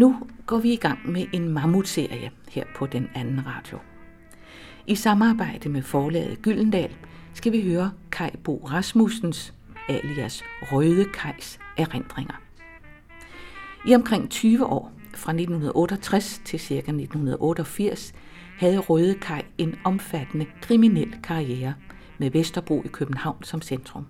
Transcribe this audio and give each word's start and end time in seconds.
Nu 0.00 0.16
går 0.46 0.58
vi 0.58 0.72
i 0.72 0.76
gang 0.76 1.10
med 1.10 1.26
en 1.32 1.48
mammutserie 1.48 2.30
her 2.50 2.64
på 2.76 2.86
den 2.86 3.08
anden 3.14 3.46
radio. 3.46 3.78
I 4.86 4.94
samarbejde 4.94 5.68
med 5.68 5.82
forlaget 5.82 6.42
Gyldendal 6.42 6.96
skal 7.34 7.52
vi 7.52 7.62
høre 7.62 7.90
Kai 8.12 8.30
Bo 8.44 8.56
Rasmussens, 8.56 9.54
alias 9.88 10.42
Røde 10.62 11.04
Kajs, 11.04 11.58
erindringer. 11.76 12.34
I 13.86 13.94
omkring 13.94 14.30
20 14.30 14.66
år, 14.66 14.92
fra 15.14 15.32
1968 15.32 16.42
til 16.44 16.60
ca. 16.60 16.74
1988, 16.74 18.14
havde 18.58 18.78
Røde 18.78 19.14
Kaj 19.14 19.44
en 19.58 19.76
omfattende 19.84 20.46
kriminel 20.62 21.14
karriere 21.22 21.74
med 22.18 22.30
Vesterbro 22.30 22.82
i 22.84 22.88
København 22.88 23.42
som 23.42 23.62
centrum. 23.62 24.06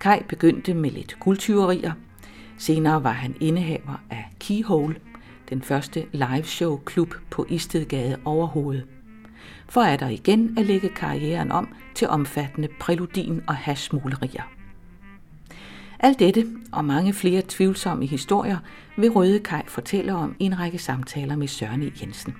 Kai 0.00 0.22
begyndte 0.28 0.74
med 0.74 0.90
lidt 0.90 1.16
guldtyverier. 1.20 1.92
Senere 2.58 3.04
var 3.04 3.12
han 3.12 3.36
indehaver 3.40 4.02
af 4.10 4.24
Keyhole, 4.40 4.96
den 5.48 5.62
første 5.62 6.06
liveshow-klub 6.12 7.14
på 7.30 7.46
Istedgade 7.48 8.16
overhovedet. 8.24 8.84
For 9.68 9.80
er 9.80 9.96
der 9.96 10.08
igen 10.08 10.58
at 10.58 10.66
lægge 10.66 10.88
karrieren 10.88 11.52
om 11.52 11.68
til 11.94 12.08
omfattende 12.08 12.68
præludin 12.80 13.42
og 13.46 13.56
hashmulerier. 13.56 14.42
Alt 16.00 16.18
dette 16.18 16.46
og 16.72 16.84
mange 16.84 17.12
flere 17.12 17.42
tvivlsomme 17.48 18.06
historier 18.06 18.58
vil 18.96 19.10
Røde 19.10 19.40
Kaj 19.40 19.62
fortælle 19.68 20.14
om 20.14 20.36
i 20.38 20.44
en 20.44 20.58
række 20.58 20.78
samtaler 20.78 21.36
med 21.36 21.48
Søren 21.48 21.82
e. 21.82 21.90
Jensen. 22.00 22.34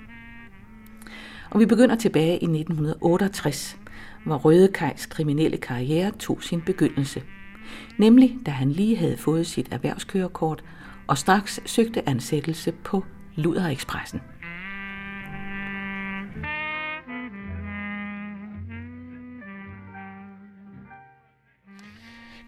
Og 1.49 1.59
vi 1.59 1.65
begynder 1.65 1.95
tilbage 1.95 2.31
i 2.31 2.45
1968, 2.45 3.77
hvor 4.25 4.37
Røde 4.37 4.67
Kajs 4.67 5.05
kriminelle 5.05 5.57
karriere 5.57 6.11
tog 6.11 6.43
sin 6.43 6.61
begyndelse. 6.61 7.23
Nemlig 7.97 8.37
da 8.45 8.51
han 8.51 8.71
lige 8.71 8.97
havde 8.97 9.17
fået 9.17 9.47
sit 9.47 9.67
erhvervskørekort 9.71 10.63
og 11.07 11.17
straks 11.17 11.59
søgte 11.65 12.09
ansættelse 12.09 12.71
på 12.71 13.05
Luder 13.35 13.67
Expressen. 13.67 14.21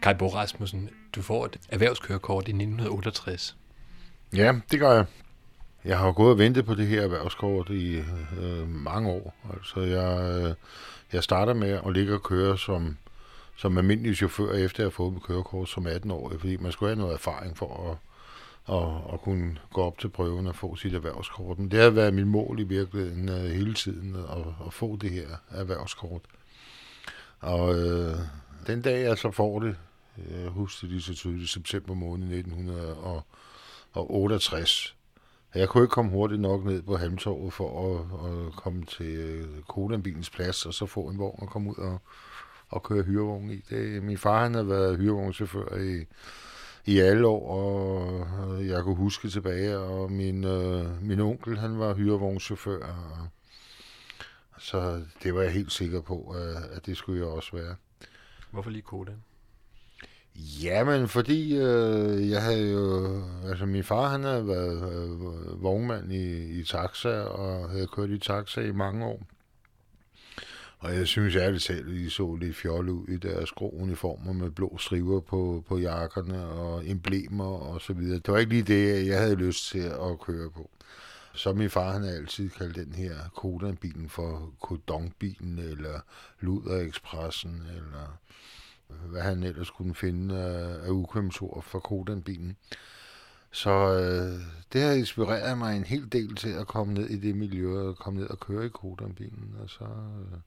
Kai 0.02 0.14
Bo 0.14 0.26
Rasmussen, 0.26 0.90
du 1.14 1.22
får 1.22 1.44
et 1.44 1.56
erhvervskørekort 1.68 2.48
i 2.48 2.50
1968. 2.50 3.56
Ja, 4.36 4.54
det 4.70 4.80
gør 4.80 4.92
jeg. 4.92 5.04
Jeg 5.84 5.98
har 5.98 6.12
gået 6.12 6.30
og 6.30 6.38
ventet 6.38 6.64
på 6.66 6.74
det 6.74 6.86
her 6.86 7.02
erhvervskort 7.02 7.70
i 7.70 8.02
øh, 8.40 8.68
mange 8.68 9.10
år. 9.10 9.34
Altså, 9.54 9.80
jeg, 9.80 10.42
øh, 10.42 10.54
jeg 11.12 11.22
starter 11.24 11.54
med 11.54 11.80
at 11.86 11.92
ligge 11.92 12.14
og 12.14 12.22
køre 12.22 12.58
som, 12.58 12.96
som 13.58 13.78
almindelig 13.78 14.16
chauffør, 14.16 14.52
efter 14.52 14.82
jeg 14.82 14.86
har 14.86 14.90
fået 14.90 15.12
mit 15.12 15.22
kørekort 15.22 15.68
som 15.68 15.86
18-årig, 15.86 16.40
fordi 16.40 16.56
man 16.56 16.72
skulle 16.72 16.90
have 16.90 16.98
noget 16.98 17.14
erfaring 17.14 17.56
for 17.56 17.90
at, 17.90 17.96
at, 18.76 19.14
at 19.14 19.20
kunne 19.20 19.58
gå 19.72 19.82
op 19.82 19.98
til 19.98 20.08
prøven 20.08 20.46
og 20.46 20.56
få 20.56 20.76
sit 20.76 20.94
erhvervskort. 20.94 21.58
Men 21.58 21.70
det 21.70 21.80
har 21.80 21.90
været 21.90 22.14
mit 22.14 22.26
mål 22.26 22.60
i 22.60 22.62
virkeligheden 22.62 23.28
øh, 23.28 23.44
hele 23.44 23.74
tiden, 23.74 24.16
at, 24.16 24.44
at 24.66 24.72
få 24.72 24.96
det 24.96 25.10
her 25.10 25.28
erhvervskort. 25.50 26.22
Og 27.40 27.78
øh, 27.78 28.14
den 28.66 28.82
dag, 28.82 29.02
jeg 29.02 29.18
så 29.18 29.30
får 29.30 29.60
det, 29.60 29.76
øh, 30.18 30.42
jeg 30.42 30.50
husker 30.50 30.86
det 30.86 30.90
lige 30.90 31.02
så 31.02 31.14
tydeligt, 31.14 31.50
september 31.50 31.94
måned 31.94 32.26
1968, 32.26 34.94
jeg 35.54 35.68
kunne 35.68 35.84
ikke 35.84 35.92
komme 35.92 36.10
hurtigt 36.10 36.40
nok 36.40 36.64
ned 36.64 36.82
på 36.82 36.96
Halmtorvet 36.96 37.52
for 37.52 37.94
at, 37.94 38.00
at 38.30 38.52
komme 38.52 38.84
til 38.84 39.16
øh, 39.16 39.62
Kodanbilens 39.68 40.30
plads, 40.30 40.66
og 40.66 40.74
så 40.74 40.86
få 40.86 41.00
en 41.00 41.18
vogn 41.18 41.42
og 41.42 41.48
komme 41.48 41.70
ud 41.70 41.76
og, 41.76 42.00
og 42.68 42.82
køre 42.82 43.02
hyrevogn 43.02 43.50
i. 43.50 43.64
Det, 43.70 44.02
min 44.02 44.18
far 44.18 44.42
han 44.42 44.54
havde 44.54 44.68
været 44.68 44.96
hyrevognschauffør 44.96 45.76
i, 45.76 46.04
i 46.86 46.98
alle 46.98 47.26
år, 47.26 47.50
og 47.50 48.66
jeg 48.66 48.82
kunne 48.82 48.96
huske 48.96 49.28
tilbage, 49.28 49.78
og 49.78 50.12
min, 50.12 50.44
øh, 50.44 51.02
min 51.02 51.20
onkel 51.20 51.58
han 51.58 51.78
var 51.78 51.94
hyrevognschauffør, 51.94 52.86
og, 52.86 53.28
så 54.58 55.02
det 55.22 55.34
var 55.34 55.42
jeg 55.42 55.52
helt 55.52 55.72
sikker 55.72 56.00
på, 56.00 56.34
at 56.72 56.86
det 56.86 56.96
skulle 56.96 57.20
jeg 57.20 57.28
også 57.28 57.56
være. 57.56 57.74
Hvorfor 58.50 58.70
lige 58.70 58.82
Kodan? 58.82 59.22
Jamen, 60.62 61.08
fordi 61.08 61.56
øh, 61.56 62.30
jeg 62.30 62.42
havde 62.42 62.70
jo... 62.72 63.22
Altså, 63.44 63.66
min 63.66 63.84
far, 63.84 64.08
han 64.08 64.24
havde 64.24 64.48
været 64.48 64.92
øh, 64.92 65.62
vognmand 65.62 66.12
i, 66.12 66.60
i 66.60 66.64
taxa, 66.64 67.20
og 67.20 67.70
havde 67.70 67.86
kørt 67.86 68.10
i 68.10 68.18
taxa 68.18 68.60
i 68.60 68.72
mange 68.72 69.06
år. 69.06 69.22
Og 70.78 70.94
jeg 70.94 71.06
synes 71.06 71.36
ærligt 71.36 71.64
talt, 71.64 71.86
at 71.86 71.94
de 71.94 72.10
så 72.10 72.34
lidt 72.34 72.56
fjolle 72.56 72.92
ud 72.92 73.08
i 73.08 73.16
deres 73.16 73.52
grå 73.52 73.70
uniformer 73.70 74.32
med 74.32 74.50
blå 74.50 74.78
striver 74.78 75.20
på, 75.20 75.64
på 75.68 75.78
jakkerne 75.78 76.44
og 76.44 76.90
emblemer 76.90 77.44
og 77.44 77.80
så 77.80 77.92
videre. 77.92 78.18
Det 78.18 78.32
var 78.32 78.38
ikke 78.38 78.52
lige 78.52 78.62
det, 78.62 79.06
jeg 79.06 79.20
havde 79.20 79.34
lyst 79.34 79.68
til 79.68 79.78
at 79.78 80.20
køre 80.20 80.50
på. 80.50 80.70
Så 81.34 81.52
min 81.52 81.70
far, 81.70 81.92
han 81.92 82.02
har 82.02 82.10
altid 82.10 82.50
kaldt 82.50 82.76
den 82.76 82.92
her 82.92 83.14
Kodan-bilen 83.36 84.08
for 84.08 84.52
Kodong-bilen, 84.60 85.58
eller 85.58 86.00
Luder 86.40 86.76
Expressen, 86.76 87.62
eller 87.76 88.18
øh, 88.90 89.10
hvad 89.10 89.22
han 89.22 89.42
ellers 89.42 89.70
kunne 89.70 89.94
finde 89.94 90.38
af, 90.38 90.86
af 90.86 90.90
ukvemsord 90.90 91.62
for 91.62 91.78
Kodan-bilen. 91.78 92.56
Så 93.50 93.70
øh, 93.70 94.40
det 94.72 94.82
har 94.82 94.92
inspireret 94.92 95.58
mig 95.58 95.76
en 95.76 95.84
hel 95.84 96.12
del 96.12 96.36
til 96.36 96.50
at 96.50 96.66
komme 96.66 96.94
ned 96.94 97.06
i 97.10 97.18
det 97.18 97.36
miljø, 97.36 97.78
og 97.78 97.96
komme 97.96 98.20
ned 98.20 98.30
og 98.30 98.40
køre 98.40 98.66
i 98.66 98.68
Kodan-bilen. 98.68 99.56
Og 99.62 99.70
så, 99.70 99.84
øh, 99.84 100.38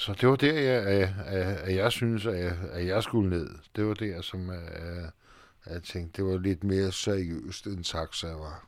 så 0.00 0.14
det 0.20 0.28
var 0.28 0.36
der, 0.36 0.60
jeg, 0.60 0.82
at, 0.86 1.58
at 1.58 1.74
jeg 1.74 1.92
synes, 1.92 2.26
at 2.26 2.38
jeg, 2.38 2.56
at 2.72 2.86
jeg 2.86 3.02
skulle 3.02 3.30
ned. 3.30 3.48
Det 3.76 3.86
var 3.86 3.94
der, 3.94 4.22
som 4.22 4.50
at, 4.50 4.60
at 5.64 5.72
jeg 5.72 5.82
tænkte, 5.82 6.22
det 6.22 6.30
var 6.30 6.38
lidt 6.38 6.64
mere 6.64 6.92
seriøst, 6.92 7.66
end 7.66 7.84
taxa 7.84 8.26
var. 8.26 8.66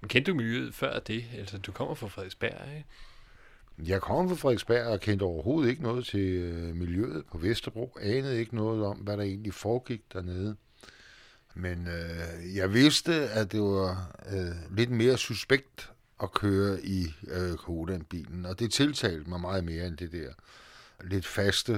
Men 0.00 0.08
kendte 0.08 0.30
du 0.30 0.36
miljøet 0.36 0.74
før 0.74 0.98
det? 0.98 1.24
Altså, 1.38 1.58
du 1.58 1.72
kommer 1.72 1.94
fra 1.94 2.06
Frederiksberg, 2.06 2.76
ikke? 2.76 2.86
Jeg 3.90 4.00
kom 4.00 4.28
fra 4.28 4.36
Frederiksberg 4.36 4.86
og 4.86 5.00
kendte 5.00 5.22
overhovedet 5.22 5.70
ikke 5.70 5.82
noget 5.82 6.06
til 6.06 6.28
øh, 6.28 6.76
miljøet 6.76 7.24
på 7.32 7.38
Vesterbro. 7.38 7.96
Anede 8.00 8.38
ikke 8.38 8.56
noget 8.56 8.84
om, 8.86 8.96
hvad 8.96 9.16
der 9.16 9.22
egentlig 9.22 9.54
foregik 9.54 10.12
dernede. 10.12 10.56
Men 11.54 11.88
øh, 11.88 12.56
jeg 12.56 12.72
vidste, 12.72 13.14
at 13.14 13.52
det 13.52 13.60
var 13.60 14.16
øh, 14.32 14.76
lidt 14.76 14.90
mere 14.90 15.18
suspekt 15.18 15.92
at 16.22 16.32
køre 16.32 16.84
i 16.84 17.14
øh, 17.28 17.56
Kodan-bilen, 17.56 18.46
og 18.46 18.58
det 18.58 18.72
tiltalte 18.72 19.30
mig 19.30 19.40
meget 19.40 19.64
mere 19.64 19.86
end 19.86 19.96
det 19.96 20.12
der 20.12 20.32
lidt 21.04 21.26
faste 21.26 21.72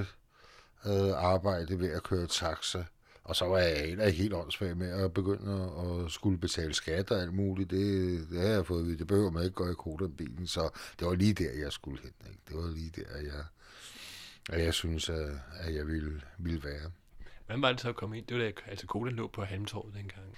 øh, 0.85 1.11
arbejde 1.15 1.79
ved 1.79 1.91
at 1.91 2.03
køre 2.03 2.27
taxa. 2.27 2.83
Og 3.23 3.35
så 3.35 3.45
var 3.45 3.57
jeg 3.57 3.87
heller 3.87 4.05
ikke 4.05 4.21
helt 4.21 4.33
åndssvag 4.33 4.77
med 4.77 5.03
at 5.03 5.13
begynde 5.13 5.71
at 5.81 6.11
skulle 6.11 6.37
betale 6.37 6.73
skat 6.73 7.11
og 7.11 7.21
alt 7.21 7.33
muligt. 7.33 7.69
Det, 7.71 8.27
det 8.29 8.41
har 8.41 8.47
jeg 8.47 8.65
fået 8.65 8.79
at 8.79 8.85
vide. 8.85 8.97
Det 8.97 9.07
behøver 9.07 9.31
man 9.31 9.43
ikke 9.43 9.55
gøre 9.55 9.71
i 9.71 9.75
kodanbilen. 9.75 10.47
Så 10.47 10.69
det 10.99 11.07
var 11.07 11.15
lige 11.15 11.33
der, 11.33 11.51
jeg 11.51 11.71
skulle 11.71 12.01
hen. 12.01 12.13
Ikke? 12.29 12.39
Det 12.47 12.55
var 12.55 12.69
lige 12.69 12.91
der, 12.95 13.17
jeg, 13.17 13.43
at 14.49 14.63
jeg 14.65 14.73
synes, 14.73 15.09
at, 15.09 15.29
at 15.59 15.75
jeg 15.75 15.87
ville, 15.87 16.21
ville 16.37 16.63
være. 16.63 16.91
Hvordan 17.45 17.61
var 17.61 17.71
det 17.71 17.81
så 17.81 17.89
at 17.89 17.95
komme 17.95 18.17
ind? 18.17 18.25
Det 18.25 18.37
var 18.37 18.43
da, 18.43 18.51
altså 18.67 18.87
Kodan 18.87 19.15
lå 19.15 19.27
på 19.27 19.43
Halmtorvet 19.43 19.93
dengang. 19.95 20.37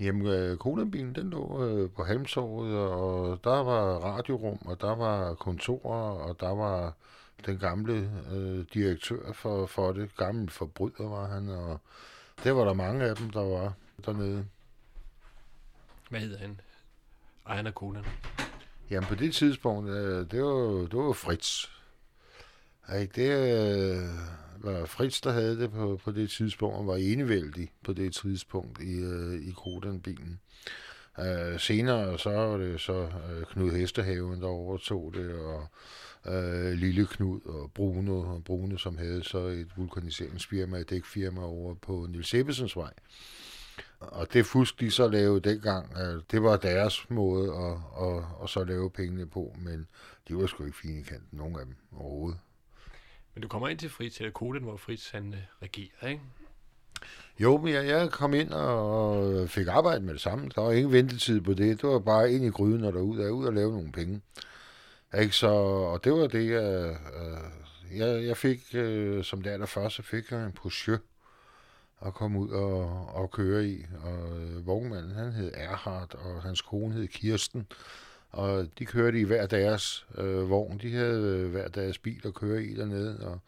Jamen, 0.00 0.58
Kodanbilen, 0.58 1.14
den 1.14 1.30
lå 1.30 1.64
øh, 1.64 1.90
på 1.90 2.04
Halmtorvet, 2.04 2.78
og 2.78 3.40
der 3.44 3.62
var 3.62 3.98
radiorum, 3.98 4.58
og 4.64 4.80
der 4.80 4.94
var 4.94 5.34
kontorer, 5.34 6.10
og 6.28 6.40
der 6.40 6.54
var 6.54 6.92
den 7.46 7.58
gamle 7.58 8.10
øh, 8.32 8.64
direktør 8.74 9.32
for, 9.32 9.66
for 9.66 9.92
det. 9.92 10.16
Gammel 10.16 10.50
forbryder 10.50 11.08
var 11.08 11.26
han, 11.26 11.48
og 11.48 11.80
det 12.44 12.56
var 12.56 12.64
der 12.64 12.72
mange 12.72 13.04
af 13.04 13.16
dem, 13.16 13.30
der 13.30 13.42
var 13.42 13.72
dernede. 14.06 14.46
Hvad 16.10 16.20
hedder 16.20 16.38
han? 16.38 16.60
Ejeren 17.46 17.66
af 17.66 17.74
konen? 17.74 18.04
Jamen 18.90 19.08
på 19.08 19.14
det 19.14 19.34
tidspunkt, 19.34 19.90
øh, 19.90 20.30
det 20.30 20.42
var, 20.42 20.86
det 20.86 20.96
var 20.96 21.12
Fritz. 21.12 21.66
Ej, 22.88 23.08
det 23.14 23.30
øh, 23.30 24.08
var 24.64 24.86
Fritz, 24.86 25.20
der 25.20 25.32
havde 25.32 25.58
det 25.58 25.70
på, 25.70 26.00
på 26.04 26.12
det 26.12 26.30
tidspunkt, 26.30 26.76
og 26.76 26.86
var 26.86 26.96
enevældig 26.96 27.72
på 27.84 27.92
det 27.92 28.14
tidspunkt 28.14 28.82
i, 28.82 28.96
øh, 28.96 29.48
i 29.48 29.50
Kodan-bilen. 29.50 30.40
Øh, 31.20 31.60
senere 31.60 32.18
så 32.18 32.30
var 32.30 32.56
det 32.56 32.80
så 32.80 32.92
øh, 33.02 33.46
Knud 33.46 33.70
Hestehaven, 33.70 34.40
der 34.40 34.46
overtog 34.46 35.14
det, 35.14 35.34
og 35.34 35.66
øh, 36.26 36.72
Lille 36.72 37.06
Knud 37.06 37.40
og 37.46 37.72
Bruno, 37.72 38.20
og 38.20 38.44
Bruno, 38.44 38.76
som 38.76 38.98
havde 38.98 39.22
så 39.22 39.38
et 39.38 39.68
vulkaniseringsfirma, 39.76 40.78
et 40.78 40.90
dækfirma 40.90 41.42
over 41.42 41.74
på 41.74 42.06
Nils 42.10 42.34
Ebbesens 42.34 42.76
vej. 42.76 42.92
Og 44.00 44.32
det 44.32 44.46
fusk, 44.46 44.80
de 44.80 44.90
så 44.90 45.08
lavede 45.08 45.50
dengang, 45.50 45.92
øh, 45.98 46.22
det 46.30 46.42
var 46.42 46.56
deres 46.56 47.10
måde 47.10 47.54
at, 47.54 48.06
at, 48.06 48.24
at 48.42 48.50
så 48.50 48.64
lave 48.64 48.90
pengene 48.90 49.26
på, 49.26 49.56
men 49.58 49.86
de 50.28 50.36
var 50.36 50.46
sgu 50.46 50.64
ikke 50.64 50.78
fine 50.78 51.00
i 51.00 51.02
kanten, 51.02 51.38
nogen 51.38 51.56
af 51.56 51.64
dem 51.64 51.74
overhovedet. 51.92 52.38
Men 53.34 53.42
du 53.42 53.48
kommer 53.48 53.68
ind 53.68 53.78
til 53.78 53.90
Fritz, 53.90 54.18
eller 54.18 54.32
koden, 54.32 54.62
hvor 54.62 54.76
Fritz 54.76 55.10
han 55.10 55.34
øh, 55.34 55.40
regerer, 55.62 56.08
ikke? 56.08 56.22
Jo, 57.40 57.56
men 57.56 57.74
jeg, 57.74 57.86
jeg 57.86 58.10
kom 58.10 58.34
ind 58.34 58.50
og 58.50 59.48
fik 59.50 59.66
arbejde 59.66 60.04
med 60.04 60.12
det 60.12 60.20
samme. 60.20 60.50
Der 60.54 60.60
var 60.60 60.72
ingen 60.72 60.92
ventetid 60.92 61.40
på 61.40 61.54
det. 61.54 61.82
Det 61.82 61.88
var 61.88 61.98
bare 61.98 62.32
ind 62.32 62.44
i 62.44 62.48
gryden 62.48 62.84
og 62.84 62.92
derud, 62.92 63.18
og 63.18 63.32
ud 63.32 63.46
og 63.46 63.52
lave 63.52 63.72
nogle 63.72 63.92
penge. 63.92 64.20
Ikke? 65.20 65.36
Så, 65.36 65.48
og 65.48 66.04
det 66.04 66.12
var 66.12 66.26
det, 66.26 66.50
jeg, 66.50 66.62
øh, 66.62 67.98
jeg, 67.98 68.26
jeg 68.26 68.36
fik, 68.36 68.60
øh, 68.74 69.24
som 69.24 69.42
det 69.42 69.50
allerførste, 69.50 70.02
fik 70.02 70.30
jeg 70.30 70.44
en 70.44 70.52
Porsche. 70.52 70.98
at 72.06 72.14
komme 72.14 72.38
ud 72.38 72.48
og, 72.48 73.06
og 73.14 73.30
køre 73.30 73.66
i. 73.66 73.86
Og 74.02 74.16
vognmanden, 74.66 75.12
han 75.12 75.32
hed 75.32 75.52
Erhard, 75.54 76.14
og 76.14 76.42
hans 76.42 76.62
kone 76.62 76.94
hed 76.94 77.08
Kirsten. 77.08 77.66
Og 78.34 78.68
de 78.78 78.86
kørte 78.86 79.20
i 79.20 79.24
hver 79.24 79.46
deres 79.46 80.06
øh, 80.18 80.50
vogn. 80.50 80.78
De 80.78 80.92
havde 80.92 81.22
øh, 81.22 81.50
hver 81.50 81.68
deres 81.68 81.98
bil 81.98 82.20
at 82.24 82.34
køre 82.34 82.62
i 82.62 82.74
dernede. 82.74 83.18
Og 83.20 83.40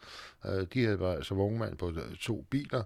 øh, 0.51 0.67
de 0.73 0.83
havde 0.83 0.97
bare 0.97 1.15
altså 1.15 1.35
vognmand 1.35 1.77
på 1.77 1.89
øh, 1.89 2.15
to 2.19 2.45
biler. 2.49 2.83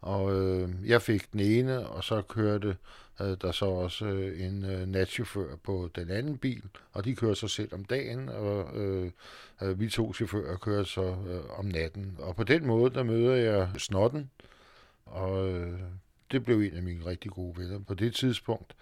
Og 0.00 0.34
øh, 0.34 0.68
jeg 0.86 1.02
fik 1.02 1.32
den 1.32 1.40
ene, 1.40 1.86
og 1.86 2.04
så 2.04 2.22
kørte 2.22 2.76
øh, 3.20 3.36
der 3.42 3.52
så 3.52 3.64
også 3.66 4.06
øh, 4.06 4.46
en 4.46 4.64
øh, 4.64 4.88
natchauffør 4.88 5.56
på 5.56 5.90
den 5.94 6.10
anden 6.10 6.38
bil, 6.38 6.62
og 6.92 7.04
de 7.04 7.16
kørte 7.16 7.40
sig 7.40 7.50
selv 7.50 7.74
om 7.74 7.84
dagen, 7.84 8.28
og 8.28 8.76
øh, 8.76 9.10
øh, 9.62 9.80
vi 9.80 9.88
to 9.88 10.14
chauffører 10.14 10.56
kørte 10.56 10.88
så 10.88 11.16
øh, 11.28 11.58
om 11.58 11.64
natten. 11.64 12.16
Og 12.18 12.36
på 12.36 12.44
den 12.44 12.66
måde, 12.66 12.94
der 12.94 13.02
møder 13.02 13.34
jeg 13.34 13.70
Snotten, 13.78 14.30
og 15.06 15.48
øh, 15.48 15.80
det 16.30 16.44
blev 16.44 16.60
en 16.60 16.76
af 16.76 16.82
mine 16.82 17.06
rigtig 17.06 17.30
gode 17.30 17.56
venner 17.58 17.78
på 17.78 17.94
det 17.94 18.14
tidspunkt. 18.14 18.74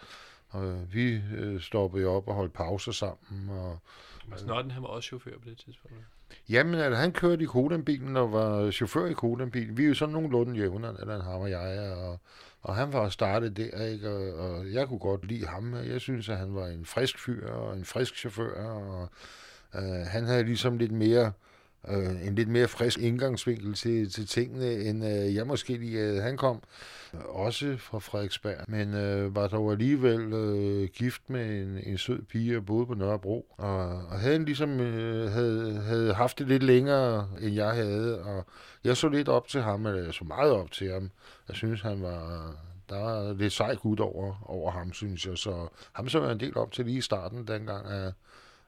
Og 0.54 0.94
vi 0.94 1.22
øh, 1.36 1.60
stoppede 1.60 2.06
op 2.06 2.28
og 2.28 2.34
holdt 2.34 2.52
pauser 2.52 2.92
sammen. 2.92 3.48
Og, 3.50 3.78
Men 4.28 4.38
Snotten, 4.38 4.70
han 4.70 4.82
var 4.82 4.88
også 4.88 5.06
chauffør 5.06 5.30
på 5.30 5.48
det 5.48 5.58
tidspunkt. 5.58 5.96
Jamen, 6.48 6.74
altså, 6.74 7.00
han 7.00 7.12
kørte 7.12 7.42
i 7.42 7.46
Kodan-bilen 7.46 8.16
og 8.16 8.32
var 8.32 8.70
chauffør 8.70 9.06
i 9.06 9.12
Kodan-bilen. 9.12 9.76
Vi 9.76 9.84
er 9.84 9.88
jo 9.88 9.94
sådan 9.94 10.12
nogenlunde 10.12 10.58
jævner, 10.58 10.92
eller 10.92 11.22
ham 11.22 11.40
og 11.40 11.50
jeg, 11.50 11.96
og, 11.96 12.20
og 12.62 12.74
han 12.76 12.92
var 12.92 13.08
startet 13.08 13.56
der, 13.56 13.86
ikke? 13.86 14.10
Og, 14.10 14.50
og 14.50 14.72
jeg 14.72 14.88
kunne 14.88 14.98
godt 14.98 15.26
lide 15.26 15.46
ham. 15.46 15.74
Jeg 15.74 16.00
synes, 16.00 16.28
at 16.28 16.38
han 16.38 16.54
var 16.54 16.66
en 16.66 16.84
frisk 16.84 17.18
fyr 17.18 17.50
og 17.50 17.76
en 17.76 17.84
frisk 17.84 18.16
chauffør, 18.16 18.64
og 18.64 19.08
øh, 19.74 20.06
han 20.06 20.24
havde 20.24 20.44
ligesom 20.44 20.78
lidt 20.78 20.92
mere 20.92 21.32
øh, 21.88 22.26
en 22.26 22.34
lidt 22.34 22.48
mere 22.48 22.68
frisk 22.68 22.98
indgangsvinkel 22.98 23.74
til, 23.74 24.12
til 24.12 24.26
tingene, 24.26 24.72
end 24.72 25.04
øh, 25.04 25.34
jeg 25.34 25.46
måske 25.46 25.76
lige 25.76 26.00
øh, 26.00 26.22
han 26.22 26.36
kom. 26.36 26.62
Også 27.28 27.76
fra 27.78 27.98
Frederiksberg, 27.98 28.56
men 28.68 28.94
øh, 28.94 29.36
var 29.36 29.48
dog 29.48 29.72
alligevel 29.72 30.32
øh, 30.32 30.88
gift 30.88 31.30
med 31.30 31.62
en, 31.62 31.80
en 31.86 31.98
sød 31.98 32.22
pige 32.22 32.56
og 32.56 32.66
boede 32.66 32.86
på 32.86 32.94
Nørrebro. 32.94 33.46
Og, 33.56 33.86
og 33.86 34.20
havde 34.20 34.44
ligesom 34.44 34.80
øh, 34.80 35.32
havde, 35.32 35.80
havde 35.80 36.14
haft 36.14 36.38
det 36.38 36.48
lidt 36.48 36.62
længere, 36.62 37.28
end 37.40 37.54
jeg 37.54 37.70
havde. 37.70 38.22
Og 38.22 38.46
jeg 38.84 38.96
så 38.96 39.08
lidt 39.08 39.28
op 39.28 39.48
til 39.48 39.62
ham, 39.62 39.86
eller 39.86 40.02
jeg 40.04 40.14
så 40.14 40.24
meget 40.24 40.52
op 40.52 40.70
til 40.70 40.92
ham. 40.92 41.10
Jeg 41.48 41.56
synes, 41.56 41.82
han 41.82 42.02
var 42.02 42.54
der 42.88 42.98
var 42.98 43.32
lidt 43.32 43.52
sej 43.52 43.74
gut 43.74 44.00
over, 44.00 44.44
over 44.46 44.70
ham, 44.70 44.92
synes 44.92 45.26
jeg. 45.26 45.38
Så 45.38 45.68
ham 45.92 46.08
så 46.08 46.22
jeg 46.22 46.32
en 46.32 46.40
del 46.40 46.56
op 46.56 46.72
til 46.72 46.84
lige 46.84 46.98
i 46.98 47.00
starten, 47.00 47.46
dengang, 47.46 47.86
at, 47.86 48.12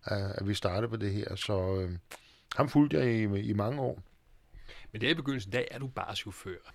at, 0.04 0.32
at 0.34 0.48
vi 0.48 0.54
startede 0.54 0.88
på 0.88 0.96
det 0.96 1.12
her. 1.12 1.36
Så 1.36 1.80
øh, 1.80 1.90
ham 2.56 2.68
fulgte 2.68 2.98
jeg 2.98 3.06
i, 3.14 3.40
i 3.40 3.52
mange 3.52 3.80
år. 3.80 4.02
Men 4.92 5.00
der 5.00 5.10
i 5.10 5.14
begyndelsen, 5.14 5.52
der 5.52 5.62
er 5.70 5.78
du 5.78 5.86
bare 5.86 6.16
chauffør. 6.16 6.72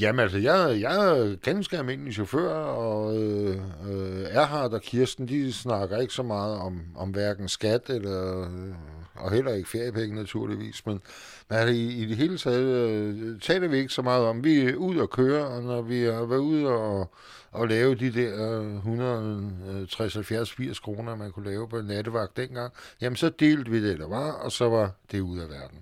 Jamen 0.00 0.20
altså, 0.20 0.38
jeg, 0.38 0.80
jeg 0.80 1.08
er 1.08 1.36
ganske 1.36 1.78
almindelig 1.78 2.12
chauffør, 2.12 2.54
og 2.54 3.16
øh, 3.16 3.56
øh, 3.88 4.26
Erhard 4.30 4.72
og 4.72 4.82
Kirsten, 4.82 5.28
de 5.28 5.52
snakker 5.52 5.98
ikke 5.98 6.14
så 6.14 6.22
meget 6.22 6.58
om, 6.58 6.82
om 6.96 7.10
hverken 7.10 7.48
skat, 7.48 7.90
eller, 7.90 8.40
øh, 8.40 8.74
og 9.18 9.32
heller 9.32 9.52
ikke 9.54 9.68
feriepenge 9.68 10.16
naturligvis, 10.16 10.86
men, 10.86 11.00
men 11.48 11.58
altså, 11.58 11.74
i, 11.74 11.86
i 11.86 12.06
det 12.06 12.16
hele 12.16 12.38
taget 12.38 12.88
øh, 12.90 13.40
taler 13.40 13.68
vi 13.68 13.76
ikke 13.76 13.92
så 13.92 14.02
meget 14.02 14.24
om. 14.24 14.44
Vi 14.44 14.60
er 14.60 14.74
ude 14.74 15.02
og 15.02 15.10
køre, 15.10 15.46
og 15.46 15.62
når 15.62 15.82
vi 15.82 16.02
har 16.02 16.24
været 16.24 16.40
ude 16.40 16.68
og, 16.68 17.14
og 17.50 17.68
lave 17.68 17.94
de 17.94 18.12
der 18.12 18.60
160, 18.76 20.14
70, 20.14 20.52
80 20.52 20.78
kroner, 20.78 21.16
man 21.16 21.32
kunne 21.32 21.50
lave 21.50 21.68
på 21.68 21.78
en 21.78 21.86
nattevagt 21.86 22.36
dengang, 22.36 22.72
jamen 23.00 23.16
så 23.16 23.28
delte 23.28 23.70
vi 23.70 23.88
det, 23.88 23.98
der 23.98 24.08
var, 24.08 24.30
og 24.32 24.52
så 24.52 24.68
var 24.68 24.92
det 25.12 25.20
ud 25.20 25.38
af 25.38 25.48
verden. 25.48 25.78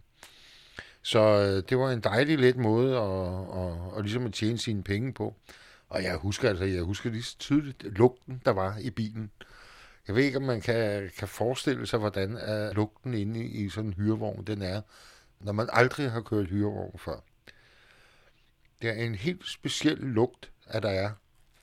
Så 1.03 1.21
øh, 1.21 1.63
det 1.69 1.79
var 1.79 1.91
en 1.91 2.01
dejlig 2.01 2.39
let 2.39 2.57
måde 2.57 2.97
at, 2.97 3.63
at, 3.63 3.99
at, 3.99 4.03
ligesom 4.03 4.27
at 4.27 4.33
tjene 4.33 4.59
sine 4.59 4.83
penge 4.83 5.13
på. 5.13 5.35
Og 5.89 6.03
jeg 6.03 6.17
husker 6.17 6.49
altså, 6.49 6.65
jeg 6.65 6.83
husker 6.83 7.11
lige 7.11 7.25
tydeligt 7.39 7.83
lugten, 7.83 8.43
der 8.45 8.51
var 8.51 8.79
i 8.81 8.91
bilen. 8.91 9.31
Jeg 10.07 10.15
ved 10.15 10.25
ikke, 10.25 10.39
om 10.39 10.45
man 10.45 10.61
kan, 10.61 11.11
kan 11.19 11.29
forestille 11.29 11.87
sig, 11.87 11.99
hvordan 11.99 12.37
er 12.37 12.73
lugten 12.73 13.15
inde 13.15 13.45
i, 13.45 13.69
sådan 13.69 13.91
en 13.91 13.95
hyrevogn 13.95 14.45
den 14.45 14.63
er, 14.63 14.81
når 15.41 15.53
man 15.53 15.69
aldrig 15.73 16.11
har 16.11 16.21
kørt 16.21 16.49
hyrevogn 16.49 16.99
før. 16.99 17.25
Det 18.83 18.91
er 18.91 18.95
en 19.05 19.15
helt 19.15 19.47
speciel 19.47 19.99
lugt, 19.99 20.51
at 20.67 20.83
der 20.83 20.91
er. 20.91 21.11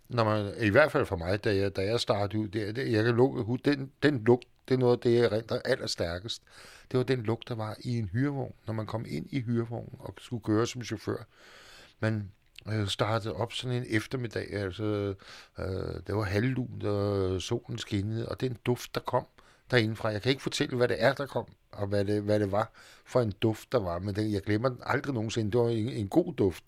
Når 0.09 0.23
man, 0.23 0.53
I 0.59 0.69
hvert 0.69 0.91
fald 0.91 1.05
for 1.05 1.15
mig, 1.15 1.43
da 1.43 1.55
jeg, 1.55 1.75
da 1.75 1.81
jeg 1.81 1.99
startede 1.99 2.41
ud, 2.41 2.47
det, 2.47 2.75
det, 2.75 2.91
jeg 2.91 3.03
kan 3.03 3.15
lukke, 3.15 3.57
den, 3.65 3.91
den 4.03 4.23
lugt, 4.23 4.45
det 4.67 4.73
er 4.73 4.79
noget 4.79 4.97
af 4.97 5.01
det, 5.01 5.15
jeg 5.15 5.31
render 5.31 5.59
allerstærkest 5.65 6.43
det 6.93 6.97
var 6.97 7.03
den 7.03 7.23
lugt, 7.23 7.49
der 7.49 7.55
var 7.55 7.75
i 7.79 7.97
en 7.97 8.09
hyrevogn, 8.09 8.53
når 8.67 8.73
man 8.73 8.85
kom 8.85 9.05
ind 9.07 9.27
i 9.29 9.41
hyrevognen 9.41 9.95
og 9.99 10.13
skulle 10.17 10.43
køre 10.43 10.67
som 10.67 10.83
chauffør. 10.83 11.23
Man 11.99 12.31
øh, 12.71 12.87
startede 12.87 13.33
op 13.33 13.53
sådan 13.53 13.77
en 13.77 13.85
eftermiddag, 13.89 14.53
altså 14.53 15.13
øh, 15.59 15.65
det 16.07 16.15
var 16.15 16.23
halvlun, 16.23 16.81
og 16.85 17.41
solen 17.41 17.77
skinnede, 17.77 18.29
og 18.29 18.41
den 18.41 18.57
duft, 18.65 18.95
der 18.95 19.01
kom 19.01 19.25
derindefra, 19.71 20.09
jeg 20.09 20.21
kan 20.21 20.29
ikke 20.29 20.41
fortælle, 20.41 20.77
hvad 20.77 20.87
det 20.87 21.03
er, 21.03 21.13
der 21.13 21.25
kom, 21.25 21.45
og 21.71 21.87
hvad 21.87 22.05
det, 22.05 22.21
hvad 22.21 22.39
det 22.39 22.51
var 22.51 22.71
for 23.05 23.21
en 23.21 23.33
duft, 23.41 23.71
der 23.71 23.79
var, 23.79 23.99
men 23.99 24.15
det, 24.15 24.31
jeg 24.31 24.41
glemmer 24.41 24.69
den 24.69 24.79
aldrig 24.85 25.13
nogensinde, 25.13 25.51
det 25.51 25.59
var 25.59 25.69
en, 25.69 25.89
en 25.89 26.07
god 26.07 26.33
duft. 26.33 26.63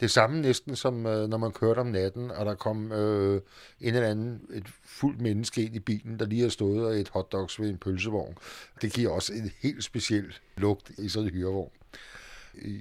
Det 0.00 0.10
samme 0.10 0.40
næsten 0.40 0.76
som 0.76 1.06
øh, 1.06 1.28
når 1.28 1.36
man 1.36 1.52
kørte 1.52 1.78
om 1.78 1.86
natten, 1.86 2.30
og 2.30 2.46
der 2.46 2.54
kom 2.54 2.92
øh, 2.92 3.40
en 3.80 3.94
eller 3.94 4.08
anden, 4.08 4.40
et 4.52 4.66
fuldt 4.84 5.20
menneske 5.20 5.62
ind 5.62 5.76
i 5.76 5.78
bilen, 5.78 6.18
der 6.18 6.26
lige 6.26 6.42
har 6.42 6.48
stået 6.48 6.86
og 6.86 7.00
et 7.00 7.08
hotdogs 7.08 7.60
ved 7.60 7.68
en 7.68 7.78
pølsevogn. 7.78 8.34
Det 8.82 8.92
giver 8.92 9.10
også 9.10 9.32
en 9.32 9.50
helt 9.62 9.84
speciel 9.84 10.34
lugt 10.56 10.90
i 10.98 11.08
sådan 11.08 11.28
en 11.28 11.34
hyrevogn. 11.34 11.70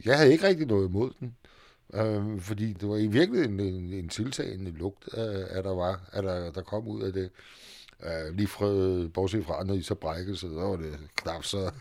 Jeg 0.06 0.18
havde 0.18 0.32
ikke 0.32 0.48
rigtig 0.48 0.68
noget 0.68 0.90
imod 0.90 1.12
den, 1.20 1.36
øh, 1.94 2.42
fordi 2.42 2.74
det 2.74 2.90
var 2.90 2.98
i 2.98 3.08
virkeligheden 3.08 3.60
en, 3.60 3.94
en 3.94 4.10
tiltagende 4.10 4.72
lugt, 4.72 5.10
øh, 5.18 5.46
at 5.50 5.64
der 5.64 5.76
var, 5.76 6.02
at 6.14 6.24
der, 6.24 6.52
der 6.52 6.62
kom 6.62 6.88
ud 6.88 7.02
af 7.02 7.14
det. 7.14 7.30
Øh, 8.04 8.36
lige 8.36 8.48
fra, 8.48 8.66
bortset 9.08 9.46
fra, 9.46 9.64
når 9.64 9.74
de 9.74 9.84
så 9.84 9.96
brækkede 9.96 10.38
så 10.38 10.48
der 10.48 10.64
var 10.64 10.76
det 10.76 11.00
knap 11.16 11.44
så, 11.44 11.58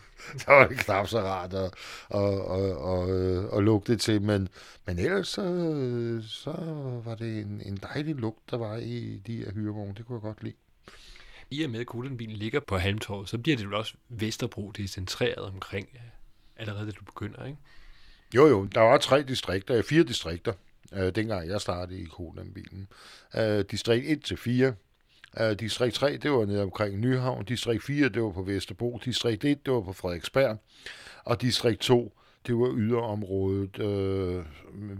der 0.46 0.52
var 0.52 0.66
det 0.66 0.78
knap 0.78 1.08
så 1.08 1.20
rart 1.20 1.54
at, 1.54 1.74
og, 2.08 2.44
og, 2.44 2.78
og, 2.78 3.08
og 3.48 3.62
lugte 3.62 3.96
til, 3.96 4.22
men, 4.22 4.48
men 4.86 4.98
ellers 4.98 5.28
så, 5.28 5.42
så 6.28 6.50
var 7.04 7.14
det 7.14 7.38
en, 7.38 7.62
en 7.64 7.76
dejlig 7.76 8.14
lugt, 8.14 8.50
der 8.50 8.56
var 8.56 8.76
i 8.76 9.22
de 9.26 9.36
her 9.36 9.52
hyrevogne. 9.52 9.94
Det 9.96 10.06
kunne 10.06 10.16
jeg 10.16 10.22
godt 10.22 10.42
lide. 10.42 10.54
I 11.50 11.64
og 11.64 11.70
med, 11.70 11.80
at 11.80 11.86
Kulenbilen 11.86 12.36
ligger 12.36 12.60
på 12.60 12.78
Halmtorvet, 12.78 13.28
så 13.28 13.38
bliver 13.38 13.56
det 13.56 13.64
jo 13.64 13.78
også 13.78 13.94
Vesterbro, 14.08 14.70
det 14.70 14.84
er 14.84 14.88
centreret 14.88 15.44
omkring 15.44 15.88
øh, 15.94 16.00
allerede, 16.56 16.86
da 16.86 16.90
du 16.90 17.04
begynder, 17.04 17.44
ikke? 17.44 17.58
Jo, 18.34 18.46
jo. 18.46 18.64
Der 18.64 18.80
var 18.80 18.98
tre 18.98 19.22
distrikter, 19.22 19.76
øh, 19.76 19.84
fire 19.84 20.02
distrikter, 20.02 20.52
øh, 20.92 21.14
dengang 21.14 21.48
jeg 21.48 21.60
startede 21.60 22.00
i 22.00 22.04
Kulenbilen. 22.04 22.88
Øh, 23.36 23.64
distrikt 23.70 24.06
1 24.06 24.24
til 24.24 24.36
4, 24.36 24.74
Uh, 25.40 25.46
øh, 25.46 25.52
distrikt 25.52 25.94
3, 25.94 26.16
det 26.16 26.30
var 26.30 26.44
nede 26.44 26.62
omkring 26.62 26.98
Nyhavn. 26.98 27.44
Distrikt 27.44 27.84
4, 27.84 28.08
det 28.08 28.22
var 28.22 28.30
på 28.30 28.42
Vesterbro. 28.42 29.00
Distrikt 29.04 29.44
1, 29.44 29.66
det 29.66 29.74
var 29.74 29.80
på 29.80 29.92
Frederiksberg. 29.92 30.58
Og 31.24 31.40
distrikt 31.40 31.80
2, 31.80 32.12
det 32.46 32.54
var 32.54 32.74
yderområdet 32.76 33.78
øh, 33.78 34.44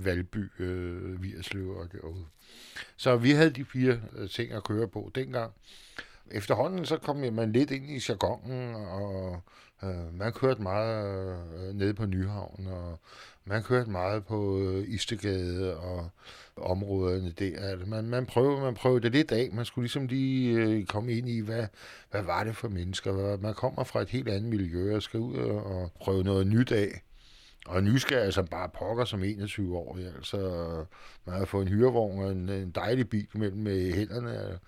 Valby, 0.05 0.51
øh, 0.59 1.23
Virslev 1.23 1.69
og 1.69 1.93
derude. 1.93 2.25
Så 2.97 3.17
vi 3.17 3.31
havde 3.31 3.51
de 3.51 3.65
fire 3.65 4.01
øh, 4.17 4.29
ting 4.29 4.53
at 4.53 4.65
køre 4.65 4.89
på 4.89 5.11
dengang. 5.15 5.53
Efterhånden 6.31 6.87
så 6.87 6.97
kom 6.97 7.17
man 7.17 7.53
lidt 7.53 7.71
ind 7.71 7.91
i 7.91 8.01
jargonen, 8.09 8.75
og 8.75 9.43
øh, 9.83 10.19
man 10.19 10.33
kørte 10.33 10.63
meget 10.63 11.37
øh, 11.59 11.75
nede 11.75 11.95
på 11.95 12.07
Nyhavn, 12.07 12.67
og 12.67 12.99
man 13.45 13.63
kørte 13.63 13.91
meget 13.91 14.25
på 14.25 14.59
øh, 14.59 14.85
Istegade 14.89 15.77
og 15.77 16.11
områderne 16.57 17.31
der. 17.31 17.61
Altså, 17.61 17.87
man, 17.87 18.05
man, 18.05 18.27
prøvede, 18.27 18.61
man 18.61 18.75
prøvede 18.75 19.03
det 19.03 19.13
lidt 19.13 19.33
af. 19.33 19.49
Man 19.53 19.65
skulle 19.65 19.83
ligesom 19.83 20.07
lige 20.07 20.59
øh, 20.59 20.87
komme 20.87 21.13
ind 21.13 21.29
i, 21.29 21.41
hvad, 21.41 21.67
hvad 22.11 22.23
var 22.23 22.45
det 22.45 22.57
for 22.57 22.69
mennesker? 22.69 23.37
Man 23.37 23.55
kommer 23.55 23.85
fra 23.85 24.01
et 24.01 24.11
helt 24.11 24.29
andet 24.29 24.51
miljø 24.51 24.97
og 24.97 25.03
skal 25.03 25.21
ud 25.21 25.37
og, 25.37 25.65
og 25.65 25.93
prøve 26.01 26.25
noget 26.25 26.47
nyt 26.47 26.73
af. 26.73 27.03
Og 27.67 27.83
nysgerrig 27.83 28.35
som 28.35 28.47
bare 28.47 28.69
pokker 28.69 29.05
som 29.05 29.23
21 29.23 29.77
år. 29.77 29.99
Altså, 30.17 30.39
man 31.25 31.35
har 31.35 31.45
fået 31.45 31.63
en 31.63 31.73
hyrevogn 31.73 32.23
og 32.23 32.33
en, 32.33 32.49
en 32.49 32.71
dejlig 32.71 33.09
bil 33.09 33.29
mellem 33.35 33.59
med 33.59 33.93
hænderne. 33.93 34.59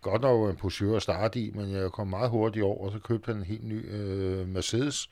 Godt 0.00 0.22
nok 0.22 0.50
en 0.50 0.56
Peugeot 0.56 0.96
at 0.96 1.02
starte 1.02 1.40
i, 1.40 1.50
men 1.50 1.70
jeg 1.72 1.90
kom 1.90 2.08
meget 2.08 2.30
hurtigt 2.30 2.64
over, 2.64 2.86
og 2.86 2.92
så 2.92 2.98
købte 2.98 3.26
han 3.26 3.36
en 3.36 3.44
helt 3.44 3.64
ny 3.64 3.92
øh, 3.92 4.48
Mercedes. 4.48 5.10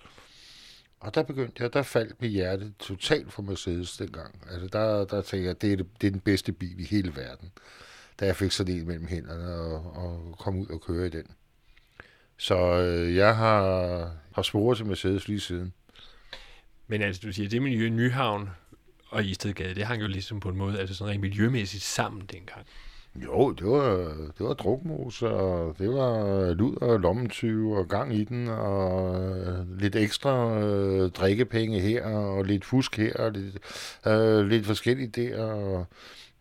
Og 1.01 1.15
der 1.15 1.23
begyndte 1.23 1.63
jeg, 1.63 1.73
der 1.73 1.83
faldt 1.83 2.23
mit 2.23 2.31
hjerte 2.31 2.73
totalt 2.79 3.33
for 3.33 3.43
Mercedes 3.43 3.97
dengang. 3.97 4.43
Altså 4.51 4.69
der, 4.73 5.05
der 5.05 5.23
tænkte 5.23 5.49
jeg, 5.49 5.63
det 5.63 5.73
er, 5.73 5.77
det, 5.77 5.87
det 6.01 6.07
er 6.07 6.11
den 6.11 6.21
bedste 6.21 6.53
bil 6.53 6.81
i 6.81 6.85
hele 6.85 7.17
verden. 7.17 7.53
Da 8.21 8.27
jeg 8.27 8.37
fik 8.37 8.53
sådan 8.53 8.75
en 8.75 8.87
mellem 8.87 9.07
hænderne 9.07 9.55
og, 9.55 9.93
og 9.97 10.37
kom 10.39 10.59
ud 10.59 10.67
og 10.67 10.81
køre 10.81 11.07
i 11.07 11.11
den. 11.11 11.27
Så 12.37 12.57
øh, 12.57 13.17
jeg 13.17 13.37
har, 13.37 14.11
har 14.33 14.43
sporet 14.43 14.77
til 14.77 14.87
Mercedes 14.87 15.29
lige 15.29 15.41
siden. 15.41 15.73
Men 16.89 17.03
altså, 17.03 17.23
du 17.25 17.33
siger, 17.33 17.49
det 17.49 17.63
miljø 17.63 17.89
Nyhavn 17.89 18.51
og 19.11 19.25
Istedgade, 19.25 19.75
det 19.75 19.85
hang 19.85 20.03
jo 20.03 20.07
ligesom 20.07 20.41
på 20.41 20.49
en 20.49 20.57
måde 20.57 20.79
altså 20.79 20.95
sådan 20.95 21.13
rent 21.13 21.21
miljømæssigt 21.21 21.83
sammen 21.83 22.23
dengang. 22.33 22.67
Jo, 23.25 23.53
det 23.53 23.67
var, 23.67 23.97
det 24.39 24.47
var 24.47 24.55
drukmos, 24.55 25.23
og 25.23 25.75
det 25.79 25.89
var 25.89 26.55
lud 26.55 26.77
og 26.77 27.01
lommetyve 27.01 27.79
og 27.79 27.89
gang 27.89 28.15
i 28.15 28.25
den, 28.25 28.49
og 28.49 29.21
øh, 29.21 29.81
lidt 29.81 29.97
ekstra 29.97 30.61
øh, 30.61 31.11
drikkepenge 31.11 31.81
her, 31.81 32.05
og 32.07 32.45
lidt 32.45 32.65
fusk 32.65 32.97
her, 32.97 33.15
og 33.15 33.33
lidt, 33.33 33.59
øh, 34.07 34.47
lidt 34.47 34.67
forskelligt 34.67 35.17
der, 35.17 35.43
og 35.45 35.87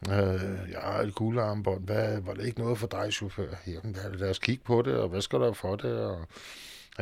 øh, 0.10 0.72
ja, 0.72 1.02
et 1.02 1.16
guldarmbånd. 1.16 1.86
Hvad, 1.86 2.22
var 2.22 2.34
det 2.34 2.46
ikke 2.46 2.60
noget 2.60 2.78
for 2.78 2.88
dig, 2.88 3.14
chauffør? 3.14 3.56
Her, 3.66 3.80
lad 4.14 4.30
os 4.30 4.40
kigge 4.40 4.64
på 4.64 4.82
det, 4.82 4.94
og 4.94 5.10
hvad 5.10 5.22
skal 5.22 5.40
der 5.40 5.54
for 5.54 5.76
det? 5.76 6.00
Og, 6.00 6.28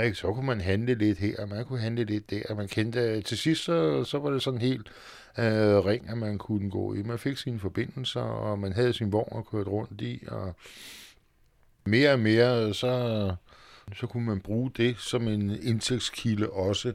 ikke? 0.02 0.16
Så 0.16 0.34
kunne 0.34 0.46
man 0.46 0.62
handle 0.62 0.94
lidt 0.96 1.18
her, 1.18 1.42
og 1.42 1.50
man 1.50 1.66
kunne 1.66 1.80
handle 1.80 2.04
lidt 2.04 2.30
der. 2.30 2.56
Man 2.56 2.68
kendte, 2.68 3.22
til 3.22 3.38
sidst 3.38 3.64
så, 3.64 4.04
så 4.04 4.20
var 4.20 4.30
det 4.30 4.42
sådan 4.42 4.62
helt 4.62 4.88
øh, 5.40 5.86
ring, 5.86 6.10
at 6.10 6.18
man 6.18 6.38
kunne 6.38 6.70
gå 6.70 6.94
i. 6.94 7.04
Man 7.04 7.20
fik 7.20 7.38
sine 7.38 7.60
forbindelser, 7.60 8.22
og 8.22 8.60
man 8.60 8.74
havde 8.74 8.94
sin 8.94 9.12
vogn 9.12 9.38
at 9.38 9.46
køre 9.46 9.64
rundt 9.64 10.02
i, 10.02 10.24
og 10.28 10.56
mere 11.86 12.12
og 12.12 12.20
mere, 12.20 12.74
så, 12.74 13.36
så 13.96 14.08
kunne 14.08 14.26
man 14.26 14.40
bruge 14.40 14.72
det 14.78 15.00
som 15.00 15.28
en 15.28 15.64
indtægtskilde 15.64 16.50
også 16.50 16.94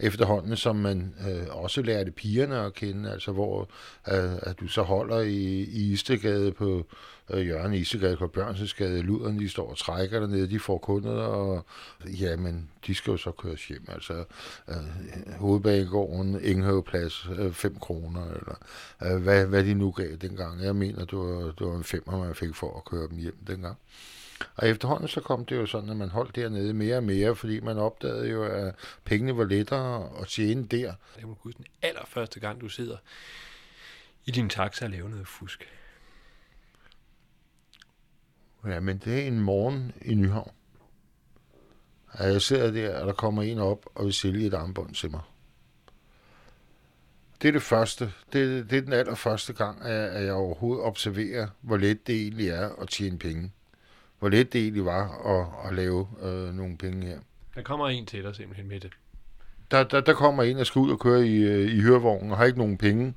efterhånden, 0.00 0.56
som 0.56 0.76
man 0.76 1.14
øh, 1.28 1.56
også 1.56 1.82
lærte 1.82 2.10
pigerne 2.10 2.58
at 2.58 2.74
kende, 2.74 3.12
altså 3.12 3.32
hvor 3.32 3.68
øh, 4.12 4.36
at 4.42 4.60
du 4.60 4.68
så 4.68 4.82
holder 4.82 5.20
i, 5.20 5.62
i 5.62 5.92
Istegade 5.92 6.52
på 6.52 6.86
øh, 7.30 7.46
Jørgen 7.46 7.74
Istegade 7.74 8.16
på 8.16 8.26
Børnsensgade, 8.26 9.02
luderne 9.02 9.40
de 9.40 9.48
står 9.48 9.70
og 9.70 9.78
trækker 9.78 10.20
dernede, 10.20 10.50
de 10.50 10.60
får 10.60 10.78
kunder, 10.78 11.12
og 11.12 11.66
ja, 12.06 12.36
men 12.36 12.70
de 12.86 12.94
skal 12.94 13.10
jo 13.10 13.16
så 13.16 13.30
køres 13.30 13.68
hjem, 13.68 13.84
altså 13.88 14.24
øh, 14.68 15.34
hovedbanegården, 15.38 16.40
Ingehaveplads, 16.42 17.28
5 17.52 17.72
øh, 17.72 17.80
kroner, 17.80 18.24
eller 18.24 18.54
øh, 19.02 19.22
hvad, 19.22 19.46
hvad 19.46 19.64
de 19.64 19.74
nu 19.74 19.90
gav 19.90 20.16
dengang. 20.16 20.62
Jeg 20.62 20.76
mener, 20.76 21.04
det 21.04 21.18
var, 21.18 21.52
det 21.58 21.66
var 21.66 21.76
en 21.76 21.84
femmer, 21.84 22.24
man 22.24 22.34
fik 22.34 22.54
for 22.54 22.76
at 22.76 22.84
køre 22.84 23.08
dem 23.08 23.18
hjem 23.18 23.36
dengang. 23.46 23.76
Og 24.56 24.68
efterhånden 24.68 25.08
så 25.08 25.20
kom 25.20 25.44
det 25.44 25.56
jo 25.56 25.66
sådan, 25.66 25.90
at 25.90 25.96
man 25.96 26.08
holdt 26.08 26.36
dernede 26.36 26.74
mere 26.74 26.96
og 26.96 27.04
mere, 27.04 27.36
fordi 27.36 27.60
man 27.60 27.78
opdagede 27.78 28.28
jo, 28.28 28.44
at 28.44 28.74
pengene 29.04 29.36
var 29.36 29.44
lettere 29.44 30.10
at 30.20 30.28
tjene 30.28 30.66
der. 30.66 30.94
Jeg 31.18 31.26
må 31.26 31.36
huske 31.40 31.56
den 31.56 31.66
allerførste 31.82 32.40
gang, 32.40 32.60
du 32.60 32.68
sidder 32.68 32.96
i 34.24 34.30
din 34.30 34.48
taxa 34.48 34.84
og 34.84 34.90
laver 34.90 35.08
noget 35.08 35.28
fusk. 35.28 35.68
Ja, 38.66 38.80
men 38.80 38.98
det 38.98 39.22
er 39.22 39.26
en 39.26 39.40
morgen 39.40 39.92
i 40.02 40.14
Nyhavn. 40.14 40.50
At 42.12 42.32
jeg 42.32 42.42
sidder 42.42 42.70
der, 42.70 43.00
og 43.00 43.06
der 43.06 43.12
kommer 43.12 43.42
en 43.42 43.58
op 43.58 43.86
og 43.94 44.04
vil 44.04 44.12
sælge 44.12 44.46
et 44.46 44.54
armbånd 44.54 44.94
til 44.94 45.10
mig. 45.10 45.20
Det 47.42 47.48
er 47.48 47.52
det 47.52 47.62
første. 47.62 48.12
Det, 48.32 48.70
det 48.70 48.78
er 48.78 48.82
den 48.82 48.92
allerførste 48.92 49.52
gang, 49.52 49.82
at 49.82 50.24
jeg 50.24 50.32
overhovedet 50.32 50.84
observerer, 50.84 51.48
hvor 51.60 51.76
let 51.76 52.06
det 52.06 52.22
egentlig 52.22 52.48
er 52.48 52.68
at 52.68 52.88
tjene 52.88 53.18
penge 53.18 53.52
hvor 54.18 54.28
let 54.28 54.52
det 54.52 54.60
egentlig 54.60 54.84
var 54.84 55.26
at, 55.26 55.70
at 55.70 55.76
lave 55.76 56.08
øh, 56.22 56.54
nogle 56.54 56.76
penge 56.76 57.06
her. 57.06 57.18
Der 57.54 57.62
kommer 57.62 57.88
en 57.88 58.06
til 58.06 58.22
dig 58.22 58.36
simpelthen 58.36 58.68
med 58.68 58.80
det. 58.80 58.90
Der, 59.70 59.84
der, 59.84 60.00
der 60.00 60.14
kommer 60.14 60.42
en, 60.42 60.56
der 60.56 60.64
skal 60.64 60.78
ud 60.80 60.90
og 60.90 61.00
køre 61.00 61.26
i, 61.26 61.36
øh, 61.36 61.76
i 61.76 61.80
hørevognen 61.80 62.30
og 62.30 62.36
har 62.36 62.44
ikke 62.44 62.58
nogen 62.58 62.78
penge. 62.78 63.14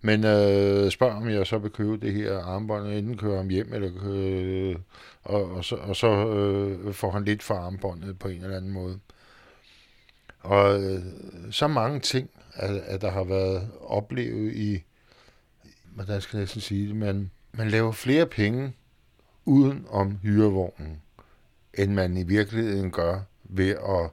Men 0.00 0.24
øh, 0.24 0.90
spørger 0.90 1.14
om 1.14 1.28
jeg 1.28 1.46
så 1.46 1.58
vil 1.58 1.70
købe 1.70 1.96
det 1.96 2.14
her 2.14 2.38
armbånd, 2.38 2.86
og 2.86 2.94
enten 2.94 3.16
køre 3.16 3.36
ham 3.36 3.48
hjem, 3.48 3.72
eller 3.72 3.90
øh, 4.04 4.76
og, 5.22 5.50
og 5.50 5.64
så, 5.64 5.76
og 5.76 5.96
så 5.96 6.28
øh, 6.28 6.94
får 6.94 7.10
han 7.10 7.24
lidt 7.24 7.42
for 7.42 7.54
armbåndet 7.54 8.18
på 8.18 8.28
en 8.28 8.42
eller 8.42 8.56
anden 8.56 8.72
måde. 8.72 8.98
Og 10.40 10.82
øh, 10.82 11.02
så 11.50 11.68
mange 11.68 12.00
ting, 12.00 12.30
at, 12.54 12.70
at 12.70 13.00
der 13.00 13.10
har 13.10 13.24
været 13.24 13.68
oplevet 13.80 14.52
i, 14.52 14.84
hvordan 15.94 16.20
skal 16.20 16.36
jeg 16.36 16.42
næsten 16.42 16.60
sige 16.60 16.88
det, 16.88 16.96
man, 16.96 17.30
man 17.52 17.68
laver 17.68 17.92
flere 17.92 18.26
penge 18.26 18.72
uden 19.44 19.86
om 19.90 20.18
hyrevognen, 20.22 21.02
end 21.74 21.92
man 21.92 22.16
i 22.16 22.22
virkeligheden 22.22 22.90
gør 22.90 23.20
ved 23.44 23.70
at 23.70 24.10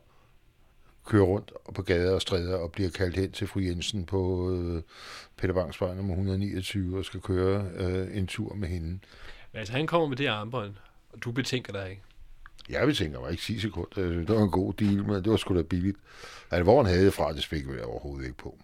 køre 1.05 1.23
rundt 1.23 1.51
på 1.75 1.81
gader 1.81 2.15
og 2.15 2.21
stræder 2.21 2.57
og 2.57 2.71
bliver 2.71 2.89
kaldt 2.89 3.15
hen 3.15 3.31
til 3.31 3.47
fru 3.47 3.59
Jensen 3.59 4.05
på 4.05 4.51
øh, 4.51 4.81
Peter 5.37 5.53
Bangs 5.53 5.81
vej 5.81 5.95
nummer 5.95 6.13
129 6.13 6.97
og 6.97 7.05
skal 7.05 7.19
køre 7.19 7.65
øh, 7.75 8.17
en 8.17 8.27
tur 8.27 8.55
med 8.55 8.67
hende. 8.67 8.87
Men 9.51 9.59
altså 9.59 9.73
han 9.73 9.87
kommer 9.87 10.07
med 10.07 10.17
det 10.17 10.27
armbånd, 10.27 10.73
og 11.13 11.23
du 11.23 11.31
betænker 11.31 11.73
dig 11.73 11.89
ikke? 11.89 12.01
Jeg 12.69 12.87
betænker 12.87 13.19
mig 13.19 13.31
ikke 13.31 13.43
10 13.43 13.59
sekunder. 13.59 14.01
Det 14.01 14.29
var 14.29 14.43
en 14.43 14.51
god 14.51 14.73
deal, 14.73 15.03
men 15.03 15.15
det 15.15 15.31
var 15.31 15.37
sgu 15.37 15.55
da 15.55 15.61
billigt. 15.61 15.97
Altså, 16.51 16.63
hvor 16.63 16.83
han 16.83 16.93
havde 16.93 17.11
fra, 17.11 17.33
det 17.33 17.43
spekulerer 17.43 17.77
jeg 17.77 17.85
overhovedet 17.85 18.25
ikke 18.25 18.37
på. 18.37 18.57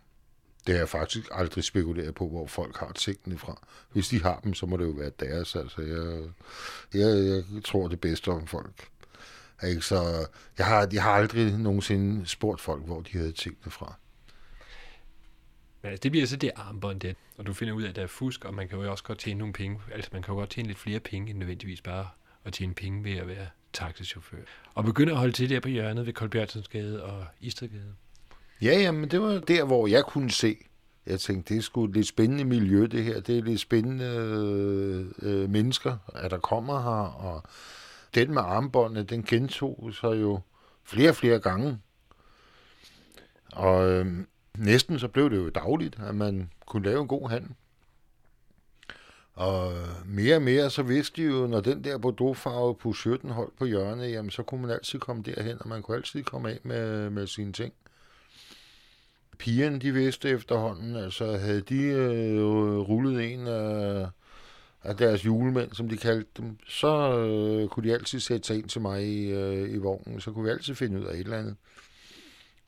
Det 0.68 0.74
har 0.76 0.80
jeg 0.80 0.90
faktisk 0.90 1.26
aldrig 1.32 1.64
spekuleret 1.64 2.16
på, 2.16 2.30
hvor 2.30 2.48
folk 2.48 2.78
har 2.78 2.92
tingene 2.92 3.38
fra. 3.38 3.68
Hvis 3.92 4.08
de 4.08 4.22
har 4.22 4.40
dem, 4.44 4.54
så 4.54 4.66
må 4.66 4.78
det 4.78 4.86
jo 4.86 4.90
være 4.90 5.12
deres. 5.20 5.56
Altså, 5.56 5.82
jeg, 5.82 6.30
jeg, 7.02 7.44
jeg 7.54 7.64
tror 7.64 7.88
det 7.88 8.02
bedste 8.02 8.30
om 8.30 8.48
folk. 8.48 8.88
Ikke? 9.64 9.82
Så 9.82 10.28
jeg 10.58 10.66
har, 10.66 10.88
jeg 10.94 11.04
har 11.04 11.12
aldrig 11.12 11.58
nogensinde 11.58 12.28
spurgt 12.28 12.62
folk, 12.62 12.86
hvor 12.86 13.02
de 13.02 13.18
havde 13.18 13.32
tingene 13.32 13.72
fra. 13.72 13.96
Men 15.82 15.92
altså, 15.92 16.04
det 16.04 16.12
bliver 16.12 16.28
så 16.28 16.36
det 16.36 16.52
armbånd, 16.56 17.00
det, 17.00 17.16
og 17.38 17.46
du 17.46 17.54
finder 17.54 17.74
ud 17.74 17.84
af, 17.84 17.90
at 17.90 17.96
der 17.96 18.04
er 18.04 18.08
fusk, 18.08 18.46
og 18.46 18.54
man 18.54 18.68
kan 18.68 18.80
jo 18.80 18.92
også 18.92 19.04
godt 19.04 19.20
tjene 19.20 19.38
nogle 19.38 19.54
penge. 19.54 19.82
Altså, 19.92 20.10
man 20.14 20.22
kan 20.22 20.34
jo 20.34 20.40
godt 20.40 20.50
tjene 20.50 20.68
lidt 20.68 20.80
flere 20.80 21.00
penge, 21.00 21.30
end 21.30 21.40
nødvendigvis 21.40 21.82
bare 21.82 22.08
at 22.46 22.54
tjene 22.54 22.74
penge 22.74 23.04
ved 23.04 23.18
at 23.18 23.28
være 23.28 23.48
taxichauffør. 23.74 24.38
Og 24.74 24.84
begynder 24.84 25.14
at 25.14 25.20
holde 25.20 25.34
til 25.34 25.50
der 25.50 25.60
på 25.60 25.68
hjørnet 25.68 26.06
ved 26.06 26.14
Kolbjørnsensgade 26.14 27.04
og 27.04 27.26
Istergade. 27.40 27.96
Ja, 28.62 28.80
jamen 28.80 29.12
det 29.12 29.22
var 29.22 29.40
der, 29.40 29.64
hvor 29.66 29.88
jeg 29.88 30.06
kunne 30.06 30.32
se. 30.32 30.58
Jeg 31.06 31.20
tænkte, 31.20 31.54
det 31.54 31.60
er 31.60 31.64
sgu 31.64 31.86
et 31.86 31.94
lidt 31.94 32.08
spændende 32.08 32.46
miljø, 32.46 32.86
det 32.86 33.04
her. 33.04 33.20
Det 33.20 33.38
er 33.38 33.42
lidt 33.44 33.60
spændende 33.60 34.06
øh, 34.06 35.06
øh, 35.22 35.50
mennesker, 35.50 35.98
at 36.16 36.32
der 36.32 36.38
kommer 36.38 36.82
her. 36.82 37.26
Og 37.26 37.44
den 38.16 38.34
med 38.34 38.42
armbåndet, 38.42 39.10
den 39.10 39.24
gentog 39.24 39.90
sig 39.94 40.22
jo 40.22 40.40
flere 40.84 41.10
og 41.10 41.16
flere 41.16 41.40
gange. 41.40 41.78
Og 43.52 43.90
øh, 43.90 44.06
næsten 44.58 45.00
så 45.00 45.08
blev 45.08 45.30
det 45.30 45.38
jo 45.38 45.50
dagligt, 45.50 46.00
at 46.00 46.16
man 46.16 46.52
kunne 46.66 46.86
lave 46.86 47.02
en 47.02 47.08
god 47.08 47.30
handel. 47.30 47.52
Og 49.34 49.74
øh, 49.74 49.88
mere 50.06 50.36
og 50.36 50.42
mere, 50.42 50.70
så 50.70 50.84
vidste 50.84 51.22
de 51.22 51.28
jo, 51.28 51.48
når 51.48 51.62
den 51.62 51.84
der 51.84 51.98
Bordeaux-farve 51.98 52.76
på 52.76 52.94
17 52.94 53.30
holdt 53.30 53.58
på 53.58 53.66
hjørnet, 53.66 54.12
jamen 54.12 54.32
så 54.32 54.44
kunne 54.44 54.62
man 54.62 54.72
altid 54.72 55.00
komme 55.00 55.24
derhen, 55.24 55.58
og 55.60 55.68
man 55.68 55.82
kunne 55.82 55.98
altid 55.98 56.24
komme 56.24 56.50
af 56.50 56.60
med, 56.64 57.10
med 57.10 57.28
sine 57.28 57.54
ting 57.54 57.74
pigerne, 59.40 59.80
de 59.80 59.92
vidste 59.92 60.30
efterhånden, 60.30 60.96
altså 60.96 61.38
havde 61.38 61.62
de 61.62 61.82
øh, 61.82 62.44
rullet 62.80 63.34
en 63.34 63.48
af, 63.48 64.08
af 64.84 64.98
deres 64.98 65.26
julemænd, 65.26 65.72
som 65.74 65.90
de 65.90 65.98
kaldte 65.98 66.30
dem, 66.38 66.58
så 66.68 67.18
øh, 67.18 67.70
kunne 67.70 67.90
de 67.90 67.94
altid 67.94 68.20
sætte 68.20 68.48
sig 68.48 68.58
ind 68.58 68.70
til 68.70 68.82
mig 68.82 69.08
i, 69.08 69.32
øh, 69.32 69.74
i 69.74 69.78
vognen, 69.78 70.22
så 70.22 70.32
kunne 70.32 70.46
vi 70.46 70.50
altid 70.50 70.76
finde 70.76 71.00
ud 71.00 71.06
af 71.06 71.14
et 71.14 71.20
eller 71.20 71.38
andet. 71.38 71.56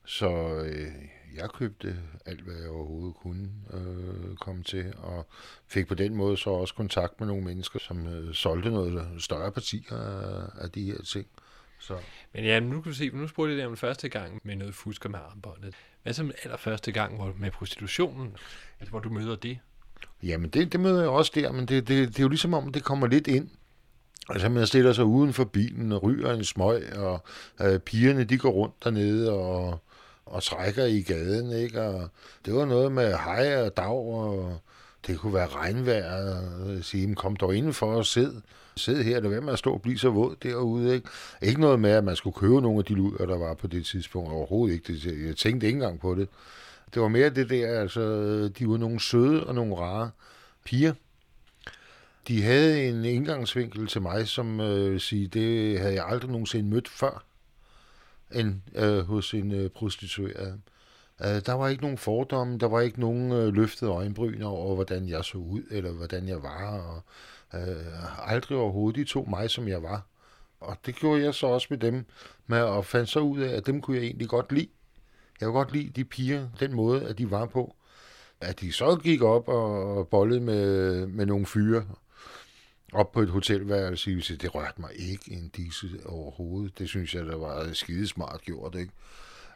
Så 0.04 0.28
øh, 0.64 0.92
jeg 1.36 1.50
købte 1.50 1.96
alt, 2.26 2.40
hvad 2.40 2.54
jeg 2.54 2.70
overhovedet 2.70 3.14
kunne 3.14 3.50
øh, 3.72 4.36
komme 4.36 4.62
til, 4.62 4.92
og 4.96 5.26
fik 5.66 5.86
på 5.86 5.94
den 5.94 6.14
måde 6.14 6.36
så 6.36 6.50
også 6.50 6.74
kontakt 6.74 7.20
med 7.20 7.28
nogle 7.28 7.44
mennesker, 7.44 7.78
som 7.78 8.06
øh, 8.06 8.34
solgte 8.34 8.70
noget 8.70 9.22
større 9.22 9.52
partier 9.52 9.96
af, 9.96 10.64
af 10.64 10.70
de 10.70 10.84
her 10.84 11.02
ting. 11.02 11.26
Så. 11.78 11.96
Men 12.34 12.44
ja, 12.44 12.60
nu 12.60 12.80
kan 12.80 12.92
du 12.92 12.96
se, 12.96 13.10
nu 13.12 13.28
spurgte 13.28 13.52
jeg 13.52 13.58
dig 13.58 13.66
om 13.66 13.76
første 13.76 14.08
gang 14.08 14.40
med 14.44 14.56
noget 14.56 14.74
fusker 14.74 15.08
med 15.08 15.18
armbåndet. 15.30 15.74
Hvad 16.02 16.12
så 16.12 16.22
med 16.22 16.34
allerførste 16.44 16.92
gang 16.92 17.16
hvor, 17.16 17.34
med 17.38 17.50
prostitutionen? 17.50 18.36
Altså, 18.80 18.90
hvor 18.90 19.00
du 19.00 19.10
møder 19.10 19.36
det? 19.36 19.58
Jamen, 20.22 20.50
det, 20.50 20.72
det 20.72 20.80
møder 20.80 21.00
jeg 21.00 21.08
også 21.08 21.32
der, 21.34 21.52
men 21.52 21.66
det, 21.66 21.88
det, 21.88 22.08
det 22.08 22.18
er 22.18 22.22
jo 22.22 22.28
ligesom 22.28 22.54
om, 22.54 22.72
det 22.72 22.84
kommer 22.84 23.06
lidt 23.06 23.26
ind. 23.26 23.48
Altså, 24.28 24.48
man 24.48 24.66
stiller 24.66 24.92
sig 24.92 25.04
uden 25.04 25.32
for 25.32 25.44
bilen 25.44 25.92
og 25.92 26.02
ryger 26.02 26.32
en 26.32 26.44
smøg, 26.44 26.96
og 26.96 27.24
øh, 27.60 27.80
pigerne, 27.80 28.24
de 28.24 28.38
går 28.38 28.50
rundt 28.50 28.84
dernede 28.84 29.32
og, 29.32 29.82
og 30.26 30.42
trækker 30.42 30.84
i 30.84 31.00
gaden, 31.00 31.52
ikke? 31.52 31.82
Og 31.82 32.08
det 32.44 32.54
var 32.54 32.64
noget 32.64 32.92
med 32.92 33.14
hej 33.14 33.62
og 33.62 33.76
dag, 33.76 33.86
og 33.88 34.60
det 35.06 35.18
kunne 35.18 35.34
være 35.34 35.46
regnvejr, 35.46 36.36
og 36.60 36.84
sige, 36.84 37.14
kom 37.14 37.36
dog 37.36 37.56
indenfor 37.56 37.94
og 37.94 38.06
sid 38.06 38.32
sidde 38.78 39.02
her, 39.02 39.16
eller 39.16 39.28
hvad 39.28 39.40
med 39.40 39.52
at 39.52 39.58
stå 39.58 39.72
og 39.72 39.82
blive 39.82 39.98
så 39.98 40.10
våd 40.10 40.36
derude. 40.42 40.94
Ikke, 40.94 41.08
ikke 41.42 41.60
noget 41.60 41.80
med, 41.80 41.90
at 41.90 42.04
man 42.04 42.16
skulle 42.16 42.34
købe 42.34 42.60
nogle 42.60 42.78
af 42.78 42.84
de 42.84 42.94
luder, 42.94 43.26
der 43.26 43.38
var 43.38 43.54
på 43.54 43.66
det 43.66 43.86
tidspunkt. 43.86 44.32
Overhovedet 44.32 44.74
ikke. 44.74 45.26
Jeg 45.26 45.36
tænkte 45.36 45.66
ikke 45.66 45.76
engang 45.76 46.00
på 46.00 46.14
det. 46.14 46.28
Det 46.94 47.02
var 47.02 47.08
mere 47.08 47.30
det 47.30 47.50
der, 47.50 47.80
altså, 47.80 48.02
de 48.48 48.68
var 48.68 48.76
nogle 48.76 49.00
søde 49.00 49.46
og 49.46 49.54
nogle 49.54 49.76
rare 49.76 50.10
piger. 50.64 50.92
De 52.28 52.42
havde 52.42 52.88
en 52.88 53.04
indgangsvinkel 53.04 53.86
til 53.86 54.02
mig, 54.02 54.28
som 54.28 54.60
øh, 54.60 55.00
sige, 55.00 55.26
det 55.26 55.80
havde 55.80 55.94
jeg 55.94 56.06
aldrig 56.06 56.30
nogensinde 56.30 56.70
mødt 56.70 56.88
før, 56.88 57.24
end 58.34 58.54
øh, 58.74 58.98
hos 58.98 59.34
en 59.34 59.52
øh, 59.52 59.70
prostitueret. 59.70 60.60
Øh, 61.24 61.40
der 61.46 61.52
var 61.52 61.68
ikke 61.68 61.82
nogen 61.82 61.98
fordomme, 61.98 62.58
der 62.58 62.66
var 62.66 62.80
ikke 62.80 63.00
nogen 63.00 63.32
øh, 63.32 63.54
løftede 63.54 63.90
øjenbryn 63.90 64.42
over, 64.42 64.74
hvordan 64.74 65.08
jeg 65.08 65.24
så 65.24 65.38
ud, 65.38 65.62
eller 65.70 65.92
hvordan 65.92 66.28
jeg 66.28 66.42
var. 66.42 66.78
Og, 66.78 67.02
Øh, 67.54 68.30
aldrig 68.32 68.58
overhovedet. 68.58 68.96
De 68.96 69.04
tog 69.04 69.30
mig, 69.30 69.50
som 69.50 69.68
jeg 69.68 69.82
var. 69.82 70.06
Og 70.60 70.76
det 70.86 70.94
gjorde 70.94 71.22
jeg 71.22 71.34
så 71.34 71.46
også 71.46 71.66
med 71.70 71.78
dem, 71.78 72.04
med 72.46 72.58
at 72.58 72.86
fandt 72.86 73.08
så 73.08 73.20
ud 73.20 73.40
af, 73.40 73.56
at 73.56 73.66
dem 73.66 73.80
kunne 73.80 73.96
jeg 73.96 74.04
egentlig 74.04 74.28
godt 74.28 74.52
lide. 74.52 74.68
Jeg 75.40 75.46
kunne 75.46 75.58
godt 75.58 75.72
lide 75.72 75.88
de 75.88 76.04
piger, 76.04 76.48
den 76.60 76.74
måde, 76.74 77.08
at 77.08 77.18
de 77.18 77.30
var 77.30 77.46
på. 77.46 77.76
At 78.40 78.60
de 78.60 78.72
så 78.72 78.96
gik 78.96 79.22
op 79.22 79.48
og 79.48 80.08
bollede 80.08 80.40
med, 80.40 81.06
med 81.06 81.26
nogle 81.26 81.46
fyre, 81.46 81.86
op 82.92 83.12
på 83.12 83.20
et 83.20 83.28
hotelværelse, 83.28 84.36
det 84.36 84.54
rørte 84.54 84.80
mig 84.80 84.90
ikke 84.96 85.32
en 85.32 85.48
disse 85.48 85.86
overhovedet. 86.06 86.78
Det 86.78 86.88
synes 86.88 87.14
jeg, 87.14 87.26
der 87.26 87.36
var 87.36 87.72
skidesmart 87.72 88.40
gjort, 88.42 88.74
ikke? 88.74 88.92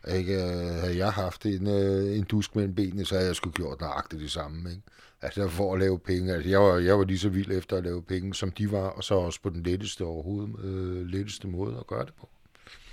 Ikke, 0.09 0.39
havde 0.39 0.97
jeg 0.97 1.13
haft 1.13 1.47
en, 1.47 1.67
øh, 1.67 2.17
en 2.17 2.25
dusk 2.25 2.57
mellem 2.57 2.75
benene, 2.75 3.05
så 3.05 3.15
havde 3.15 3.27
jeg 3.27 3.37
skulle 3.37 3.55
gjort 3.55 3.81
nøjagtigt 3.81 4.23
det 4.23 4.31
samme. 4.31 4.71
Ikke? 4.71 4.83
Altså 5.23 5.49
for 5.49 5.75
at 5.75 5.81
lave 5.81 5.99
penge. 5.99 6.35
Altså, 6.35 6.51
jeg, 6.51 6.61
var, 6.61 6.79
jeg 6.79 6.99
var 6.99 7.05
lige 7.05 7.19
så 7.19 7.29
vild 7.29 7.51
efter 7.51 7.77
at 7.77 7.85
lave 7.85 8.03
penge, 8.03 8.35
som 8.35 8.51
de 8.51 8.73
var, 8.73 8.89
og 8.89 9.05
så 9.05 9.15
også 9.15 9.41
på 9.43 9.51
den 9.51 9.63
letteste 9.63 10.05
overhovedet, 10.05 10.65
øh, 10.65 11.07
letteste 11.07 11.49
måde 11.49 11.77
at 11.79 11.87
gøre 11.87 12.05
det 12.05 12.15
på. 12.21 12.29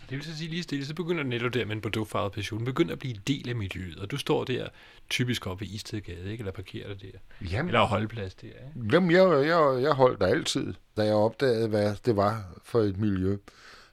Det 0.09 0.17
vil 0.17 0.25
så 0.25 0.37
sige 0.37 0.49
lige 0.49 0.63
stille, 0.63 0.85
så 0.85 0.93
begynder 0.93 1.23
netop 1.23 1.53
der 1.53 1.65
med 1.65 1.75
en 1.75 1.81
produktfarvet 1.81 2.31
passion, 2.31 2.65
begynder 2.65 2.93
at 2.93 2.99
blive 2.99 3.15
en 3.15 3.21
del 3.27 3.49
af 3.49 3.55
miljøet, 3.55 3.99
og 3.99 4.11
du 4.11 4.17
står 4.17 4.43
der 4.43 4.67
typisk 5.09 5.47
oppe 5.47 5.65
i 5.65 5.75
Istedgade, 5.75 6.31
ikke? 6.31 6.41
eller 6.41 6.51
parkerer 6.51 6.87
dig 6.93 7.01
der, 7.01 7.47
Jamen, 7.51 7.69
eller 7.69 7.85
holdplads 7.85 8.35
der. 8.35 8.47
Ikke? 8.47 8.89
Jamen, 8.93 9.11
jeg, 9.11 9.47
jeg, 9.47 9.81
jeg 9.81 9.91
holdt 9.91 10.21
der 10.21 10.27
altid, 10.27 10.73
da 10.97 11.03
jeg 11.03 11.13
opdagede, 11.13 11.67
hvad 11.67 11.95
det 12.05 12.15
var 12.15 12.59
for 12.63 12.81
et 12.81 12.97
miljø. 12.97 13.37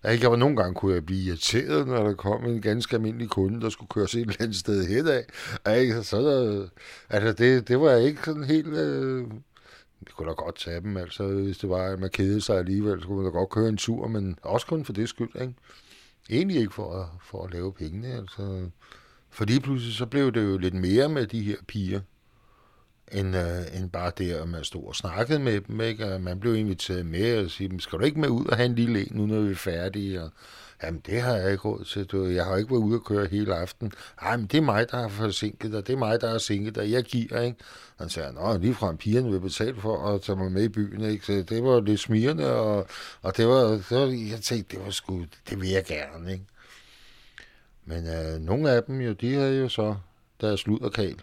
Jeg 0.06 0.30
var 0.30 0.36
nogle 0.36 0.56
gange 0.56 0.74
kunne 0.74 0.94
jeg 0.94 1.06
blive 1.06 1.22
irriteret, 1.22 1.86
når 1.86 2.02
der 2.04 2.14
kom 2.14 2.44
en 2.44 2.62
ganske 2.62 2.96
almindelig 2.96 3.28
kunde, 3.28 3.60
der 3.60 3.68
skulle 3.68 3.88
køre 3.88 4.08
sig 4.08 4.20
et 4.20 4.28
eller 4.28 4.40
andet 4.40 4.56
sted 4.56 4.86
hen 4.86 5.06
af. 5.08 5.80
Ikke? 5.80 6.02
Så 6.02 6.20
der, 6.20 6.68
altså 7.10 7.32
det, 7.32 7.68
det 7.68 7.80
var 7.80 7.96
ikke 7.96 8.20
sådan 8.24 8.44
helt... 8.44 8.66
Øh, 8.66 9.24
vi 10.00 10.12
kunne 10.16 10.28
da 10.28 10.34
godt 10.34 10.58
tage 10.58 10.80
dem, 10.80 10.96
altså, 10.96 11.26
hvis 11.26 11.58
det 11.58 11.70
var, 11.70 11.92
at 11.92 11.98
man 11.98 12.10
kedede 12.10 12.40
sig 12.40 12.58
alligevel, 12.58 13.00
så 13.00 13.06
kunne 13.06 13.16
man 13.16 13.24
da 13.24 13.38
godt 13.38 13.50
køre 13.50 13.68
en 13.68 13.76
tur, 13.76 14.08
men 14.08 14.38
også 14.42 14.66
kun 14.66 14.84
for 14.84 14.92
det 14.92 15.08
skyld, 15.08 15.40
ikke? 15.40 15.54
Egentlig 16.30 16.56
ikke 16.56 16.74
for 16.74 17.00
at, 17.00 17.06
for 17.22 17.44
at 17.44 17.52
lave 17.52 17.72
pengene, 17.72 18.08
altså. 18.08 18.70
For 19.30 19.44
lige 19.44 19.60
pludselig 19.60 19.94
så 19.94 20.06
blev 20.06 20.32
det 20.32 20.44
jo 20.44 20.58
lidt 20.58 20.74
mere 20.74 21.08
med 21.08 21.26
de 21.26 21.42
her 21.42 21.56
piger, 21.68 22.00
end, 23.12 23.36
øh, 23.36 23.78
end 23.78 23.90
bare 23.90 24.12
det, 24.18 24.32
at 24.32 24.48
man 24.48 24.64
stod 24.64 24.84
og 24.86 24.96
snakkede 24.96 25.38
med 25.38 25.60
dem. 25.60 25.80
Ikke? 25.80 26.14
Og 26.14 26.20
man 26.20 26.40
blev 26.40 26.56
inviteret 26.56 27.06
med 27.06 27.44
og 27.44 27.50
sige, 27.50 27.80
skal 27.80 27.98
du 27.98 28.04
ikke 28.04 28.20
med 28.20 28.28
ud 28.28 28.46
og 28.46 28.56
have 28.56 28.66
en 28.66 28.74
lille 28.74 29.00
en, 29.00 29.16
nu 29.16 29.26
når 29.26 29.40
vi 29.40 29.50
er 29.50 29.54
færdige? 29.54 30.22
Og, 30.22 30.30
Jamen, 30.82 31.00
det 31.06 31.20
har 31.20 31.36
jeg 31.36 31.50
ikke 31.50 31.68
råd 31.68 31.84
til. 31.84 32.04
Du. 32.04 32.26
Jeg 32.26 32.44
har 32.44 32.56
ikke 32.56 32.70
været 32.70 32.80
ude 32.80 32.94
at 32.94 33.04
køre 33.04 33.26
hele 33.26 33.54
aften. 33.54 33.92
Ej, 34.22 34.36
men 34.36 34.46
det 34.46 34.58
er 34.58 34.62
mig, 34.62 34.90
der 34.90 34.96
har 34.96 35.08
forsinket 35.08 35.72
dig. 35.72 35.86
Det 35.86 35.92
er 35.92 35.96
mig, 35.96 36.20
der 36.20 36.30
har 36.30 36.38
sinket 36.38 36.74
dig. 36.74 36.90
Jeg 36.90 37.04
giver, 37.04 37.40
ikke? 37.40 37.58
Han 37.98 38.08
sagde, 38.08 38.32
nå, 38.32 38.58
lige 38.58 38.74
fra 38.74 38.94
pigerne 38.94 39.30
vil 39.30 39.40
betale 39.40 39.80
for 39.80 40.08
at 40.08 40.22
tage 40.22 40.36
mig 40.36 40.52
med 40.52 40.62
i 40.62 40.68
byen, 40.68 41.00
ikke? 41.00 41.26
Så 41.26 41.32
det 41.32 41.62
var 41.64 41.80
lidt 41.80 42.00
smirende, 42.00 42.54
og, 42.54 42.86
og 43.22 43.36
det, 43.36 43.48
var, 43.48 43.62
det 43.62 43.90
var, 43.90 44.30
jeg 44.30 44.40
tænkte, 44.42 44.76
det 44.76 44.84
var 44.84 44.90
sgu, 44.90 45.24
det 45.50 45.60
vil 45.60 45.68
jeg 45.68 45.84
gerne, 45.84 46.32
ikke? 46.32 46.44
Men 47.84 48.06
øh, 48.06 48.40
nogle 48.40 48.70
af 48.70 48.82
dem 48.82 49.00
jo, 49.00 49.12
de 49.12 49.34
havde 49.34 49.58
jo 49.58 49.68
så 49.68 49.96
deres 50.40 50.64
kal. 50.94 51.16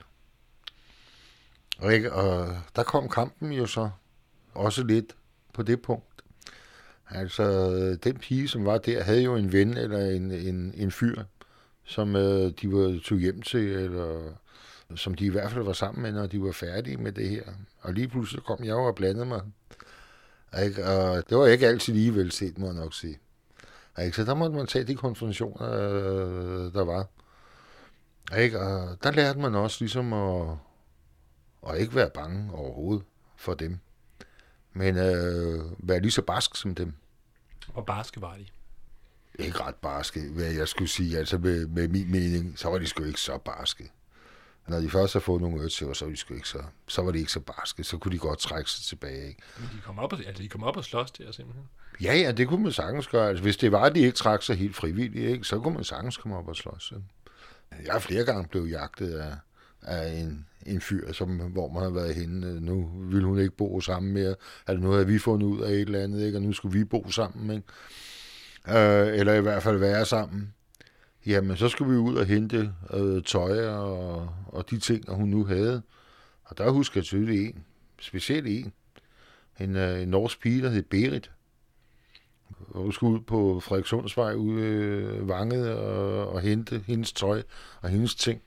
Og, 1.80 1.94
ikke? 1.94 2.13
og 2.13 2.58
der 2.75 2.84
kom 2.84 3.10
kampen 3.10 3.51
jo 3.51 3.65
så 3.65 3.89
også 4.53 4.84
lidt 4.84 5.15
på 5.53 5.63
det 5.63 5.82
punkt. 5.82 6.24
Altså, 7.10 7.70
den 8.03 8.18
pige, 8.18 8.48
som 8.48 8.65
var 8.65 8.77
der, 8.77 9.03
havde 9.03 9.24
jo 9.24 9.36
en 9.36 9.51
ven 9.51 9.77
eller 9.77 10.00
en, 10.00 10.32
en, 10.32 10.74
en 10.77 10.92
fyr, 10.92 11.24
som 11.84 12.15
øh, 12.15 12.51
de 12.62 12.72
var 12.72 13.00
tog 13.03 13.18
hjem 13.18 13.42
til, 13.42 13.70
eller 13.70 14.34
som 14.96 15.13
de 15.13 15.25
i 15.25 15.30
hvert 15.30 15.51
fald 15.51 15.63
var 15.63 15.74
sammen 15.74 16.01
med, 16.01 16.12
når 16.12 16.27
de 16.27 16.42
var 16.42 16.51
færdige 16.51 16.98
med 16.98 17.12
det 17.12 17.30
her. 17.30 17.44
Og 17.82 17.94
lige 17.94 18.08
pludselig 18.08 18.44
kom 18.44 18.63
jeg 18.63 18.75
og 18.75 18.96
blandede 18.96 19.25
mig. 19.25 19.42
Ikke? 20.63 20.86
Og 20.86 21.30
det 21.30 21.38
var 21.38 21.46
ikke 21.46 21.68
altid 21.68 21.94
lige 21.94 22.15
vel 22.15 22.32
set, 22.32 22.58
må 22.58 22.65
jeg 22.65 22.75
nok 22.75 22.94
sige. 22.94 23.20
Ikke? 24.06 24.15
Så 24.15 24.25
der 24.25 24.34
måtte 24.34 24.56
man 24.56 24.68
tage 24.68 24.86
de 24.86 24.96
konfrontationer, 24.96 25.72
øh, 25.72 26.74
der 26.74 26.84
var. 26.84 27.08
Ikke? 28.38 28.60
Og 28.60 28.98
der 29.04 29.12
lærte 29.12 29.39
man 29.39 29.56
også 29.56 29.78
ligesom 29.80 30.13
at, 30.13 30.58
at 31.69 31.80
ikke 31.80 31.95
være 31.95 32.10
bange 32.13 32.54
overhovedet 32.54 33.06
for 33.38 33.54
dem. 33.54 33.80
Men 34.73 34.97
øh, 34.97 35.62
være 35.78 35.99
lige 35.99 36.12
så 36.12 36.21
barsk 36.21 36.56
som 36.56 36.76
dem. 36.76 36.93
Hvor 37.73 37.82
barske 37.82 38.21
var 38.21 38.36
de? 38.36 38.45
Ikke 39.39 39.60
ret 39.60 39.76
barske, 39.76 40.21
hvad 40.30 40.52
jeg 40.52 40.67
skulle 40.67 40.89
sige. 40.89 41.17
Altså 41.17 41.38
med, 41.38 41.67
med 41.67 41.88
min 41.88 42.12
mening, 42.12 42.60
så 42.60 42.69
var 42.69 42.78
de 42.78 42.88
sgu 42.88 43.04
ikke 43.04 43.19
så 43.19 43.38
barske. 43.38 43.91
Når 44.67 44.80
de 44.80 44.89
først 44.89 45.13
har 45.13 45.19
fået 45.19 45.41
nogle 45.41 45.62
øretæver, 45.62 45.93
så 45.93 46.06
var 46.06 46.12
de 46.12 46.17
sgu 46.17 46.34
ikke 46.34 46.49
så, 46.49 46.63
så 46.88 47.02
var 47.02 47.12
de 47.12 47.19
ikke 47.19 47.32
så 47.32 47.39
barske. 47.39 47.84
Så 47.84 47.97
kunne 47.97 48.12
de 48.12 48.17
godt 48.17 48.39
trække 48.39 48.71
sig 48.71 48.84
tilbage. 48.86 49.28
Ikke? 49.28 49.41
Men 49.60 49.69
de 49.73 49.82
kom 49.84 49.99
op 49.99 50.13
og, 50.13 50.19
altså, 50.28 50.43
de 50.43 50.49
kom 50.49 50.63
op 50.63 50.78
og 50.78 50.84
slås 50.84 51.12
der 51.12 51.32
simpelthen? 51.32 51.65
Ja, 52.02 52.15
ja, 52.15 52.32
det 52.32 52.47
kunne 52.47 52.63
man 52.63 52.71
sagtens 52.71 53.08
gøre. 53.08 53.30
Altså, 53.30 53.43
hvis 53.43 53.58
det 53.58 53.71
var, 53.71 53.82
at 53.82 53.95
de 53.95 53.99
ikke 53.99 54.12
trak 54.12 54.43
sig 54.43 54.56
helt 54.56 54.76
frivilligt, 54.76 55.30
ikke, 55.30 55.43
så 55.43 55.60
kunne 55.60 55.73
man 55.73 55.84
sagtens 55.84 56.17
komme 56.17 56.38
op 56.38 56.47
og 56.47 56.56
slås. 56.56 56.93
Jeg 57.86 57.93
har 57.93 57.99
flere 57.99 58.26
gange 58.26 58.47
blevet 58.47 58.71
jagtet 58.71 59.13
af, 59.13 59.36
af 59.82 60.13
en, 60.13 60.47
en 60.65 60.82
fyr, 60.82 61.12
som, 61.12 61.30
hvor 61.30 61.69
man 61.69 61.84
har 61.84 61.89
været 61.89 62.15
henne. 62.15 62.47
Øh, 62.47 62.62
nu 62.62 62.89
vil 62.95 63.23
hun 63.23 63.39
ikke 63.39 63.56
bo 63.56 63.82
sammen 63.82 64.13
mere. 64.13 64.36
Altså, 64.67 64.84
nu 64.84 64.91
har 64.91 65.04
vi 65.04 65.19
fundet 65.19 65.47
ud 65.47 65.62
af 65.62 65.71
et 65.71 65.80
eller 65.80 66.04
andet, 66.04 66.26
ikke? 66.26 66.38
og 66.38 66.41
nu 66.41 66.54
skulle 66.54 66.80
vi 66.80 66.84
bo 66.84 67.12
sammen. 67.12 67.56
Ikke? 67.56 67.67
Øh, 68.80 69.19
eller 69.19 69.34
i 69.34 69.41
hvert 69.41 69.63
fald 69.63 69.78
være 69.78 70.06
sammen. 70.06 70.54
Jamen, 71.26 71.58
så 71.58 71.69
skulle 71.69 71.91
vi 71.91 71.97
ud 71.97 72.15
og 72.15 72.26
hente 72.26 72.73
øh, 72.93 73.23
tøj 73.23 73.67
og, 73.67 74.30
og 74.47 74.69
de 74.69 74.80
ting, 74.80 75.15
hun 75.15 75.30
nu 75.30 75.45
havde. 75.45 75.82
Og 76.43 76.58
der 76.58 76.69
husker 76.69 76.99
jeg 76.99 77.06
tydeligt 77.06 77.56
en, 77.56 77.63
specielt 77.99 78.47
en, 78.47 78.73
en, 79.60 79.76
øh, 79.76 80.02
en 80.02 80.08
norsk 80.08 80.41
pige, 80.41 80.62
der 80.62 80.69
hed 80.69 80.84
Berit. 80.84 81.32
Og 82.67 82.82
hun 82.82 82.91
skulle 82.91 83.13
ud 83.13 83.23
på 83.23 83.60
Frederikssundsvej 83.60 84.34
ude 84.34 84.62
øh, 84.62 85.30
Vanget 85.30 85.73
og, 85.73 86.30
og 86.30 86.41
hente 86.41 86.84
hendes 86.88 87.13
tøj 87.13 87.43
og 87.82 87.89
hendes 87.89 88.15
ting. 88.15 88.41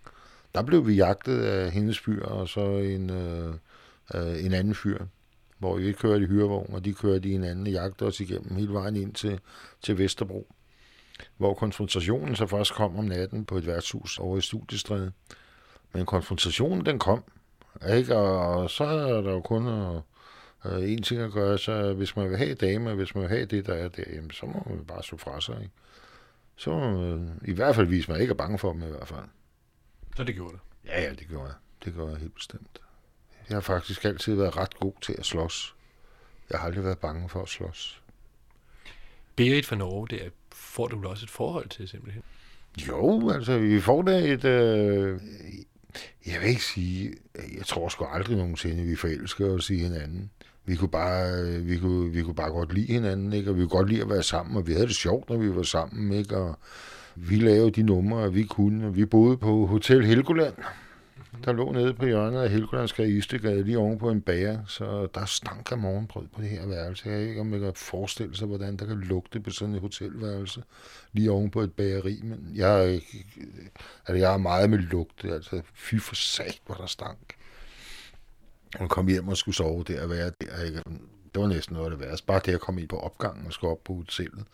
Der 0.57 0.63
blev 0.63 0.87
vi 0.87 0.95
jagtet 0.95 1.43
af 1.43 1.71
hendes 1.71 1.99
fyr 1.99 2.25
og 2.25 2.49
så 2.49 2.61
en, 2.61 3.11
øh, 3.11 3.55
øh, 4.15 4.45
en 4.45 4.55
anden 4.55 4.75
fyr, 4.75 4.99
hvor 5.59 5.77
vi 5.77 5.93
kørte 5.93 6.25
i 6.25 6.27
hyrevogn, 6.27 6.75
og 6.75 6.85
de 6.85 6.95
kørte 6.95 7.29
i 7.29 7.33
en 7.33 7.45
anden 7.45 7.67
og 7.67 7.73
jagtede 7.73 8.09
os 8.09 8.21
igennem 8.21 8.57
hele 8.57 8.73
vejen 8.73 8.97
ind 8.97 9.15
til, 9.15 9.41
til 9.83 9.99
Vesterbro, 9.99 10.47
hvor 11.37 11.55
konfrontationen 11.55 12.37
så 12.37 12.47
først 12.47 12.75
kom 12.75 12.99
om 12.99 13.05
natten 13.05 13.45
på 13.45 13.57
et 13.57 13.67
værtshus 13.67 14.19
over 14.19 14.39
i 14.39 14.41
Studiestræde. 14.41 15.13
Men 15.93 16.07
konfrontationen, 16.07 16.87
den 16.87 16.99
kom, 16.99 17.25
ikke? 17.89 18.17
Og 18.17 18.71
så 18.71 18.85
er 18.85 19.21
der 19.21 19.33
jo 19.33 19.41
kun 19.41 19.67
at, 19.67 20.03
øh, 20.65 20.93
en 20.93 21.03
ting 21.03 21.21
at 21.21 21.33
gøre, 21.33 21.59
så 21.59 21.93
hvis 21.93 22.17
man 22.17 22.31
vil 22.31 22.39
have 22.39 22.55
damer, 22.55 22.95
hvis 22.95 23.15
man 23.15 23.23
vil 23.23 23.31
have 23.31 23.47
det, 23.47 23.67
der 23.67 23.75
er 23.75 23.89
der, 23.89 24.05
jamen, 24.13 24.31
så 24.31 24.47
må 24.47 24.67
man 24.71 24.85
bare 24.85 25.03
stå 25.03 25.17
fra 25.17 25.41
sig. 25.41 25.57
Ikke? 25.61 25.75
Så 26.57 26.71
må 26.71 27.01
man, 27.01 27.41
i 27.45 27.53
hvert 27.53 27.75
fald 27.75 27.87
vise, 27.87 28.11
man 28.11 28.21
ikke 28.21 28.31
er 28.31 28.37
bange 28.37 28.59
for 28.59 28.73
dem 28.73 28.83
i 28.83 28.91
hvert 28.91 29.09
fald. 29.09 29.25
Så 30.17 30.25
det 30.25 30.35
gjorde 30.35 30.53
det? 30.53 30.61
Ja, 30.91 31.03
ja, 31.03 31.11
det 31.11 31.29
gjorde 31.29 31.47
jeg. 31.47 31.55
Det 31.85 31.95
gjorde 31.95 32.13
jeg 32.13 32.21
helt 32.21 32.35
bestemt. 32.35 32.81
Jeg 33.49 33.57
har 33.57 33.61
faktisk 33.61 34.05
altid 34.05 34.35
været 34.35 34.57
ret 34.57 34.75
god 34.79 34.93
til 35.01 35.15
at 35.19 35.27
slås. 35.27 35.77
Jeg 36.51 36.59
har 36.59 36.67
aldrig 36.67 36.85
været 36.85 36.99
bange 36.99 37.29
for 37.29 37.43
at 37.43 37.49
slås. 37.49 38.03
Berit 39.37 39.67
fra 39.67 39.77
Norge, 39.77 40.09
det 40.09 40.27
er, 40.27 40.31
får 40.53 40.87
du 40.87 41.09
også 41.09 41.25
et 41.25 41.31
forhold 41.31 41.69
til 41.69 41.89
simpelthen? 41.89 42.23
Jo, 42.89 43.31
altså 43.31 43.59
vi 43.59 43.81
får 43.81 44.03
da 44.03 44.19
et... 44.19 44.45
Øh, 44.45 45.21
jeg 46.27 46.41
vil 46.41 46.49
ikke 46.49 46.65
sige... 46.65 47.13
Jeg 47.35 47.67
tror 47.67 47.89
sgu 47.89 48.05
aldrig 48.05 48.37
nogensinde, 48.37 48.83
vi 48.83 48.97
forelsker 48.97 49.47
os 49.47 49.71
i 49.71 49.77
hinanden. 49.77 50.31
Vi 50.67 50.77
kunne, 50.77 50.89
bare, 50.89 51.31
øh, 51.41 51.69
vi, 51.69 51.79
kunne, 51.79 52.13
vi 52.13 52.23
kunne 52.23 52.35
bare 52.35 52.51
godt 52.51 52.75
lide 52.75 52.93
hinanden, 52.93 53.33
ikke? 53.33 53.51
og 53.51 53.57
vi 53.57 53.61
kunne 53.61 53.69
godt 53.79 53.89
lide 53.89 54.03
at 54.03 54.09
være 54.09 54.23
sammen, 54.23 54.57
og 54.57 54.67
vi 54.67 54.73
havde 54.73 54.87
det 54.87 54.97
sjovt, 54.97 55.31
når 55.31 55.37
vi 55.37 55.57
var 55.57 55.63
sammen. 55.63 56.13
Ikke? 56.13 56.37
Og, 56.37 56.59
vi 57.17 57.37
lavede 57.37 57.71
de 57.71 57.83
numre, 57.83 58.33
vi 58.33 58.43
kunne. 58.43 58.87
og 58.87 58.97
Vi 58.97 59.05
boede 59.05 59.37
på 59.37 59.67
Hotel 59.67 60.07
Helgoland, 60.07 60.55
der 61.45 61.53
lå 61.53 61.73
nede 61.73 61.95
på 61.95 62.07
hjørnet 62.07 62.43
af 62.43 62.51
Helgolandsgade 62.51 63.11
Istegade, 63.11 63.63
lige 63.63 63.79
oven 63.79 63.99
på 63.99 64.11
en 64.11 64.21
bager, 64.21 64.59
så 64.67 65.09
der 65.15 65.25
stank 65.25 65.73
af 65.73 65.79
morgenbrød 65.79 66.27
på 66.35 66.43
det 66.43 66.51
her 66.51 66.67
værelse. 66.67 67.09
Jeg 67.09 67.29
ikke, 67.29 67.41
om 67.41 67.53
jeg 67.53 67.61
kan 67.61 67.73
forestille 67.75 68.37
sig, 68.37 68.47
hvordan 68.47 68.77
der 68.77 68.87
kan 68.87 68.97
lugte 68.97 69.41
på 69.41 69.51
sådan 69.51 69.75
et 69.75 69.81
hotelværelse, 69.81 70.63
lige 71.13 71.31
oven 71.31 71.51
på 71.51 71.61
et 71.61 71.73
bageri, 71.73 72.21
men 72.25 72.53
jeg, 72.55 73.01
altså, 74.07 74.15
jeg 74.15 74.33
er 74.33 74.37
meget 74.39 74.71
med 74.71 74.79
lugte, 74.79 75.33
altså 75.33 75.63
fy 75.75 75.95
for 76.01 76.15
sat, 76.15 76.61
hvor 76.67 76.75
der 76.75 76.87
stank. 76.87 77.35
Og 78.79 78.91
kom 78.91 79.09
hjem 79.09 79.29
og 79.29 79.37
skulle 79.37 79.55
sove 79.55 79.85
der 79.85 80.03
og 80.03 80.11
være 80.11 80.31
der, 80.41 80.65
ikke? 80.65 80.83
det 81.35 81.43
var 81.43 81.49
næsten 81.49 81.75
noget 81.75 81.93
af 81.93 81.99
det 81.99 82.09
værste. 82.09 82.27
Bare 82.27 82.41
det 82.45 82.55
at 82.55 82.61
komme 82.61 82.81
ind 82.81 82.89
på 82.89 82.99
opgangen 82.99 83.47
og 83.47 83.53
skulle 83.53 83.71
op 83.71 83.85
på 83.85 83.95
hotellet. 83.95 84.45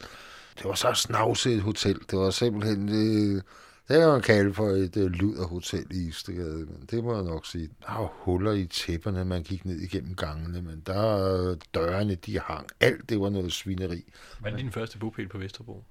Det 0.58 0.64
var 0.64 0.74
så 0.74 0.92
snavset 0.94 1.52
et 1.52 1.62
hotel. 1.62 2.00
Det 2.10 2.18
var 2.18 2.30
simpelthen... 2.30 2.88
Det, 2.88 3.42
det 3.88 3.98
kan 4.00 4.08
man 4.08 4.20
kalde 4.20 4.54
for 4.54 4.66
et 4.66 4.96
uh, 4.96 5.02
luderhotel 5.02 5.86
i 5.90 6.08
Istegade, 6.08 6.66
men 6.66 6.88
det 6.90 7.04
må 7.04 7.14
jeg 7.14 7.24
nok 7.24 7.46
sige. 7.46 7.68
Der 7.86 7.98
var 7.98 8.12
huller 8.14 8.52
i 8.52 8.66
tæpperne, 8.66 9.24
man 9.24 9.42
gik 9.42 9.64
ned 9.64 9.80
igennem 9.80 10.14
gangene, 10.14 10.62
men 10.62 10.82
der 10.86 11.56
dørene, 11.74 12.14
de 12.14 12.40
hang. 12.40 12.66
Alt 12.80 13.08
det 13.08 13.20
var 13.20 13.30
noget 13.30 13.52
svineri. 13.52 14.12
Hvad 14.40 14.52
er 14.52 14.56
din 14.56 14.72
første 14.72 14.98
bopæl 14.98 15.28
på 15.28 15.38
Vesterbro? 15.38 15.84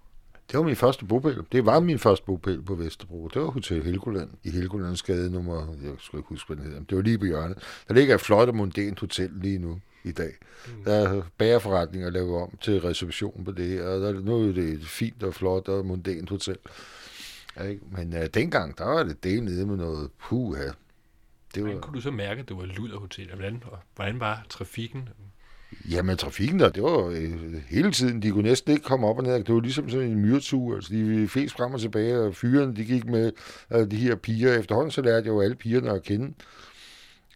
Det 0.51 0.57
var 0.57 0.63
min 0.63 0.75
første 0.75 1.05
bopæl. 1.05 1.37
Det 1.51 1.65
var 1.65 1.79
min 1.79 1.99
første 1.99 2.25
bopæl 2.25 2.61
på 2.61 2.75
Vesterbro. 2.75 3.27
Det 3.27 3.41
var 3.41 3.47
Hotel 3.47 3.83
Helgoland 3.83 4.29
i 4.43 4.49
Helgolandsgade 4.49 5.31
nummer, 5.31 5.75
jeg 5.83 5.91
skal 5.99 6.19
ikke 6.19 6.29
huske, 6.29 6.47
hvad 6.47 6.57
det 6.57 6.65
hedder. 6.65 6.85
Det 6.89 6.97
var 6.97 7.03
lige 7.03 7.17
på 7.17 7.25
hjørnet. 7.25 7.57
Der 7.87 7.93
ligger 7.93 8.15
et 8.15 8.21
flot 8.21 8.47
og 8.47 8.55
mondænt 8.55 8.99
hotel 8.99 9.29
lige 9.41 9.59
nu 9.59 9.79
i 10.03 10.11
dag. 10.11 10.31
Mm. 10.67 10.83
Der 10.83 10.93
er 10.93 11.21
bagerforretninger 11.37 12.09
lavet 12.09 12.41
om 12.41 12.57
til 12.61 12.81
reservation 12.81 13.43
på 13.45 13.51
det 13.51 13.67
her, 13.67 13.83
og 13.83 14.01
der, 14.01 14.13
nu 14.13 14.49
er 14.49 14.53
det 14.53 14.69
et 14.69 14.85
fint 14.85 15.23
og 15.23 15.33
flot 15.33 15.67
og 15.67 15.85
mondænt 15.85 16.29
hotel. 16.29 16.57
Ikke? 17.69 17.81
Men 17.91 18.13
uh, 18.13 18.25
dengang, 18.33 18.77
der 18.77 18.85
var 18.85 19.03
det 19.03 19.23
del 19.23 19.43
nede 19.43 19.65
med 19.65 19.77
noget 19.77 20.09
puha. 20.19 20.63
Det 20.63 20.73
var... 21.55 21.61
Hvordan 21.61 21.81
kunne 21.81 21.95
du 21.95 22.01
så 22.01 22.11
mærke, 22.11 22.41
at 22.41 22.49
det 22.49 22.57
var 22.57 22.65
luderhotel? 22.65 23.27
Hvordan, 23.27 23.63
hvordan 23.95 24.19
var 24.19 24.45
trafikken? 24.49 25.09
Jamen, 25.91 26.17
trafikken 26.17 26.59
der, 26.59 26.69
det 26.69 26.83
var 26.83 27.07
øh, 27.07 27.53
hele 27.69 27.91
tiden. 27.91 28.21
De 28.21 28.31
kunne 28.31 28.43
næsten 28.43 28.71
ikke 28.71 28.83
komme 28.83 29.07
op 29.07 29.17
og 29.17 29.23
ned. 29.23 29.33
Det 29.33 29.55
var 29.55 29.61
ligesom 29.61 29.89
sådan 29.89 30.07
en 30.07 30.19
myretur. 30.19 30.75
Altså, 30.75 30.93
de 30.93 31.27
fes 31.27 31.53
frem 31.53 31.73
og 31.73 31.79
tilbage, 31.79 32.19
og 32.19 32.35
fyrene, 32.35 32.75
de 32.75 32.85
gik 32.85 33.05
med 33.05 33.31
øh, 33.71 33.91
de 33.91 33.95
her 33.95 34.15
piger. 34.15 34.59
Efterhånden 34.59 34.91
så 34.91 35.01
lærte 35.01 35.25
jeg 35.25 35.33
jo 35.33 35.41
alle 35.41 35.55
pigerne 35.55 35.91
at 35.91 36.03
kende. 36.03 36.33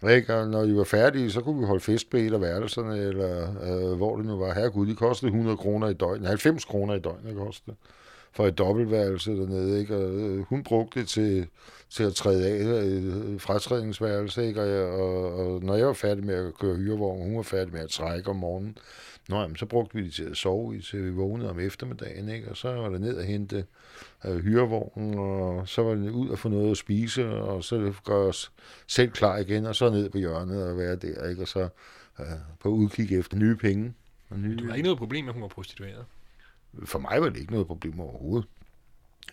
Ikke? 0.10 0.36
Og 0.36 0.47
når 0.47 0.62
de 0.62 0.75
var 0.75 0.84
færdige, 0.84 1.32
så 1.32 1.41
kunne 1.41 1.60
vi 1.60 1.65
holde 1.65 1.82
fest 1.84 2.10
på 2.10 2.17
et 2.17 2.34
af 2.34 2.41
værelserne, 2.41 2.97
eller 2.97 3.63
øh, 3.63 3.97
hvor 3.97 4.17
det 4.17 4.25
nu 4.25 4.38
var. 4.38 4.54
Herregud, 4.54 4.88
de 4.88 4.95
kostede 4.95 5.30
100 5.30 5.58
kroner 5.58 5.88
i 5.88 5.93
døgnet. 5.93 6.28
90 6.28 6.65
kroner 6.65 6.93
i 6.93 6.99
døgnet 6.99 7.36
kostede 7.36 7.75
for 8.36 8.48
et 8.48 8.58
dobbeltværelse 8.58 9.32
dernede, 9.32 9.80
ikke? 9.80 9.95
Og 9.95 10.13
øh, 10.13 10.39
hun 10.39 10.63
brugte 10.63 11.00
det 11.00 11.08
til, 11.08 11.48
til 11.89 12.04
at 12.04 12.13
træde 12.13 12.48
af 12.48 12.84
øh, 12.84 13.39
fratrædningsværelse, 13.39 14.48
ikke? 14.48 14.62
Og, 14.62 15.00
og, 15.02 15.34
og, 15.36 15.63
når 15.63 15.76
jeg 15.76 15.88
var 15.88 15.93
færdig 15.93 16.26
med 16.26 16.36
at 16.36 16.54
køre 16.54 16.76
hyrevogn, 16.76 17.24
hun 17.24 17.38
var 17.38 17.43
færdig 17.43 17.74
med 17.74 17.82
at 17.82 17.89
trække 17.89 18.30
om 18.30 18.36
morgenen, 18.36 18.78
Nå, 19.30 19.41
jamen, 19.41 19.56
så 19.56 19.65
brugte 19.65 19.95
vi 19.95 20.04
det 20.04 20.13
til 20.13 20.24
at 20.24 20.38
sove 20.38 20.78
i, 20.78 20.82
til 20.82 21.06
vi 21.06 21.10
vågnede 21.10 21.50
om 21.50 21.60
eftermiddagen, 21.60 22.30
ikke? 22.30 22.50
Og 22.50 22.58
så 22.58 22.71
var 22.71 22.89
det 22.89 23.02
ned 23.02 23.17
og 23.17 23.24
hente 23.24 23.65
øh, 24.26 24.38
hyrevognen, 24.38 25.19
og 25.19 25.67
så 25.67 25.84
var 25.84 25.95
det 25.95 26.10
ud 26.10 26.30
og 26.30 26.39
få 26.39 26.50
noget 26.50 26.71
at 26.71 26.78
spise, 26.78 27.28
og 27.28 27.63
så 27.63 27.93
gør 28.04 28.15
os 28.15 28.52
selv 28.88 29.12
klar 29.12 29.38
igen, 29.38 29.65
og 29.65 29.76
så 29.76 29.89
ned 29.89 30.10
på 30.10 30.17
hjørnet 30.17 30.69
og 30.69 30.78
være 30.78 30.95
der, 30.95 31.30
ikke? 31.30 31.41
Og 31.41 31.48
så 31.48 31.69
øh, 32.19 32.26
på 32.60 32.69
udkig 32.69 33.19
efter 33.19 33.38
nye 33.38 33.56
penge. 33.56 33.93
Og 34.30 34.39
nye, 34.39 34.56
du 34.56 34.67
var 34.67 34.74
ikke 34.74 34.84
noget 34.84 34.98
problem 34.98 35.24
med, 35.24 35.30
at 35.30 35.34
hun 35.34 35.41
var 35.41 35.48
prostitueret? 35.48 36.06
For 36.86 37.00
mig 37.00 37.22
var 37.22 37.30
det 37.30 37.40
ikke 37.40 37.52
noget 37.52 37.68
problem 37.68 38.00
overhovedet. 38.00 38.50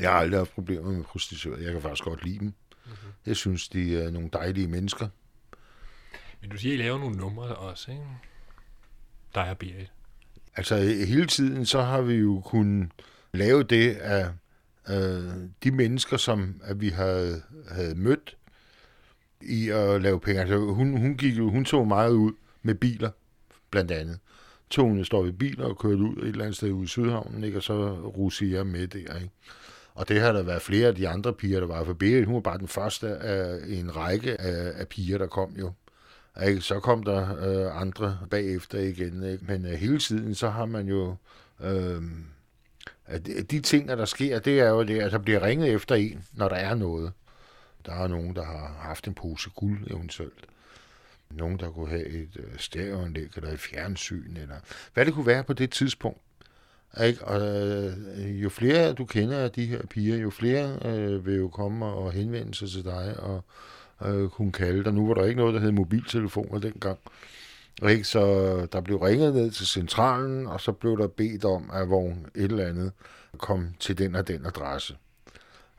Jeg 0.00 0.10
har 0.10 0.18
aldrig 0.18 0.40
haft 0.40 0.54
problemer 0.54 0.92
med 0.92 1.04
prostituerede. 1.04 1.64
Jeg 1.64 1.72
kan 1.72 1.82
faktisk 1.82 2.04
godt 2.04 2.24
lide 2.24 2.38
dem. 2.38 2.46
Mm-hmm. 2.46 3.12
Jeg 3.26 3.36
synes, 3.36 3.68
de 3.68 4.02
er 4.02 4.10
nogle 4.10 4.28
dejlige 4.32 4.68
mennesker. 4.68 5.08
Men 6.40 6.50
du 6.50 6.56
siger, 6.56 6.74
I 6.74 6.76
laver 6.76 6.98
nogle 6.98 7.16
numre 7.16 7.54
også, 7.54 7.90
ikke? 7.90 8.04
Der 9.34 9.40
er 9.40 9.54
Berit. 9.54 9.92
Altså 10.56 10.76
hele 11.06 11.26
tiden, 11.26 11.66
så 11.66 11.82
har 11.82 12.00
vi 12.00 12.14
jo 12.14 12.40
kunnet 12.44 12.90
lave 13.32 13.62
det 13.62 13.96
af 13.96 14.30
øh, 14.88 15.34
de 15.62 15.70
mennesker, 15.70 16.16
som 16.16 16.60
at 16.64 16.80
vi 16.80 16.88
havde, 16.88 17.42
havde 17.68 17.94
mødt 17.94 18.36
i 19.40 19.68
at 19.68 20.02
lave 20.02 20.20
penge. 20.20 20.40
Altså, 20.40 20.58
hun, 20.58 20.96
hun, 20.96 21.16
gik 21.16 21.38
jo, 21.38 21.50
hun 21.50 21.64
tog 21.64 21.88
meget 21.88 22.12
ud 22.12 22.32
med 22.62 22.74
biler, 22.74 23.10
blandt 23.70 23.90
andet. 23.90 24.18
Togene 24.72 25.04
står 25.04 25.26
i 25.26 25.32
biler 25.32 25.64
og 25.64 25.78
kører 25.78 25.96
ud 25.96 26.16
et 26.16 26.28
eller 26.28 26.44
andet 26.44 26.56
sted 26.56 26.70
ude 26.70 26.84
i 26.84 26.86
Sydhavnen, 26.86 27.44
ikke? 27.44 27.58
og 27.58 27.62
så 27.62 27.92
russer 27.92 28.46
jeg 28.46 28.66
med 28.66 28.86
der. 28.86 28.98
Ikke? 28.98 29.30
Og 29.94 30.08
det 30.08 30.20
har 30.20 30.32
der 30.32 30.42
været 30.42 30.62
flere 30.62 30.88
af 30.88 30.94
de 30.94 31.08
andre 31.08 31.32
piger, 31.32 31.60
der 31.60 31.66
var 31.66 31.84
for 31.84 31.92
Berit. 31.92 32.26
Hun 32.26 32.34
var 32.34 32.40
bare 32.40 32.58
den 32.58 32.68
første 32.68 33.08
af 33.08 33.58
en 33.68 33.96
række 33.96 34.40
af, 34.40 34.80
af 34.80 34.88
piger, 34.88 35.18
der 35.18 35.26
kom 35.26 35.54
jo. 35.58 35.72
Ikke? 36.46 36.60
Så 36.60 36.80
kom 36.80 37.02
der 37.02 37.36
øh, 37.46 37.80
andre 37.80 38.18
bagefter 38.30 38.78
igen. 38.78 39.22
Ikke? 39.22 39.44
Men 39.44 39.66
øh, 39.66 39.72
hele 39.72 39.98
tiden, 39.98 40.34
så 40.34 40.48
har 40.48 40.64
man 40.66 40.88
jo... 40.88 41.16
Øh, 41.60 42.02
at 43.06 43.50
de 43.50 43.60
ting, 43.60 43.88
der 43.88 44.04
sker, 44.04 44.38
det 44.38 44.60
er 44.60 44.68
jo 44.68 44.82
det, 44.82 45.00
at 45.00 45.12
der 45.12 45.18
bliver 45.18 45.42
ringet 45.42 45.72
efter 45.72 45.94
en, 45.94 46.24
når 46.32 46.48
der 46.48 46.56
er 46.56 46.74
noget. 46.74 47.12
Der 47.86 47.92
er 47.92 48.08
nogen, 48.08 48.36
der 48.36 48.44
har 48.44 48.76
haft 48.80 49.06
en 49.06 49.14
pose 49.14 49.50
guld 49.50 49.90
eventuelt. 49.90 50.44
Nogen, 51.36 51.58
der 51.58 51.70
kunne 51.70 51.88
have 51.88 52.06
et 52.06 52.36
øh, 52.36 52.58
stereoanlæg 52.58 53.28
eller 53.36 53.52
et 53.52 53.58
fjernsyn, 53.58 54.36
eller 54.36 54.56
hvad 54.94 55.06
det 55.06 55.14
kunne 55.14 55.26
være 55.26 55.44
på 55.44 55.52
det 55.52 55.70
tidspunkt. 55.70 56.20
Ikke? 57.04 57.24
Og 57.24 57.40
øh, 57.40 58.42
jo 58.42 58.48
flere 58.48 58.92
du 58.92 59.04
kender 59.04 59.38
af 59.38 59.50
de 59.50 59.66
her 59.66 59.86
piger, 59.86 60.16
jo 60.16 60.30
flere 60.30 60.78
øh, 60.84 61.26
vil 61.26 61.36
jo 61.36 61.48
komme 61.48 61.86
og 61.86 62.12
henvende 62.12 62.54
sig 62.54 62.68
til 62.70 62.84
dig 62.84 63.20
og 63.20 63.44
øh, 64.04 64.28
kunne 64.28 64.52
kalde 64.52 64.84
dig. 64.84 64.94
Nu 64.94 65.06
var 65.06 65.14
der 65.14 65.24
ikke 65.24 65.40
noget, 65.40 65.54
der 65.54 65.60
hed 65.60 65.72
mobiltelefoner 65.72 66.58
dengang. 66.58 66.98
Ikke? 67.88 68.04
Så 68.04 68.22
der 68.72 68.80
blev 68.80 68.96
ringet 68.96 69.34
ned 69.34 69.50
til 69.50 69.66
centralen, 69.66 70.46
og 70.46 70.60
så 70.60 70.72
blev 70.72 70.98
der 70.98 71.06
bedt 71.06 71.44
om, 71.44 71.70
at 71.72 71.90
vogn 71.90 72.26
et 72.34 72.42
eller 72.42 72.66
andet 72.66 72.92
kom 73.38 73.68
til 73.80 73.98
den 73.98 74.14
og 74.14 74.28
den 74.28 74.46
adresse. 74.46 74.96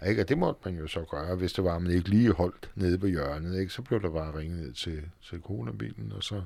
Ikke? 0.07 0.21
Og 0.21 0.29
det 0.29 0.37
måtte 0.37 0.61
man 0.65 0.79
jo 0.79 0.87
så 0.87 1.05
gøre, 1.11 1.35
hvis 1.35 1.53
det 1.53 1.63
var, 1.63 1.79
man 1.79 1.91
ikke 1.91 2.09
lige 2.09 2.33
holdt 2.33 2.71
nede 2.75 2.97
på 2.97 3.07
hjørnet. 3.07 3.59
Ikke? 3.59 3.73
Så 3.73 3.81
blev 3.81 4.01
der 4.01 4.09
bare 4.09 4.37
ringet 4.39 4.59
ned 4.59 4.73
til, 4.73 5.01
til 5.29 5.39
coronabilen, 5.39 6.13
og 6.15 6.23
så 6.23 6.41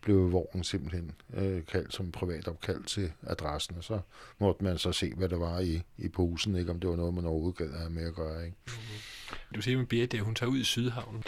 blev 0.00 0.32
vognen 0.32 0.64
simpelthen 0.64 1.12
øh, 1.34 1.64
kaldt 1.64 1.94
som 1.94 2.12
privat 2.12 2.48
opkald 2.48 2.84
til 2.84 3.12
adressen, 3.26 3.76
og 3.76 3.84
så 3.84 4.00
måtte 4.38 4.64
man 4.64 4.78
så 4.78 4.92
se, 4.92 5.12
hvad 5.14 5.28
der 5.28 5.38
var 5.38 5.60
i, 5.60 5.82
i 5.98 6.08
posen, 6.08 6.56
ikke? 6.56 6.70
om 6.70 6.80
det 6.80 6.90
var 6.90 6.96
noget, 6.96 7.14
man 7.14 7.24
overhovedet 7.24 7.58
gad 7.58 7.78
have 7.78 7.90
med 7.90 8.06
at 8.06 8.14
gøre. 8.14 8.44
Ikke? 8.44 8.56
Mm-hmm. 8.66 9.36
Du 9.54 9.62
siger 9.62 9.78
med 9.78 9.86
Berit, 9.86 10.14
at 10.14 10.20
hun 10.20 10.34
tager 10.34 10.50
ud 10.50 10.58
i 10.58 10.64
Sydhavnen. 10.64 11.24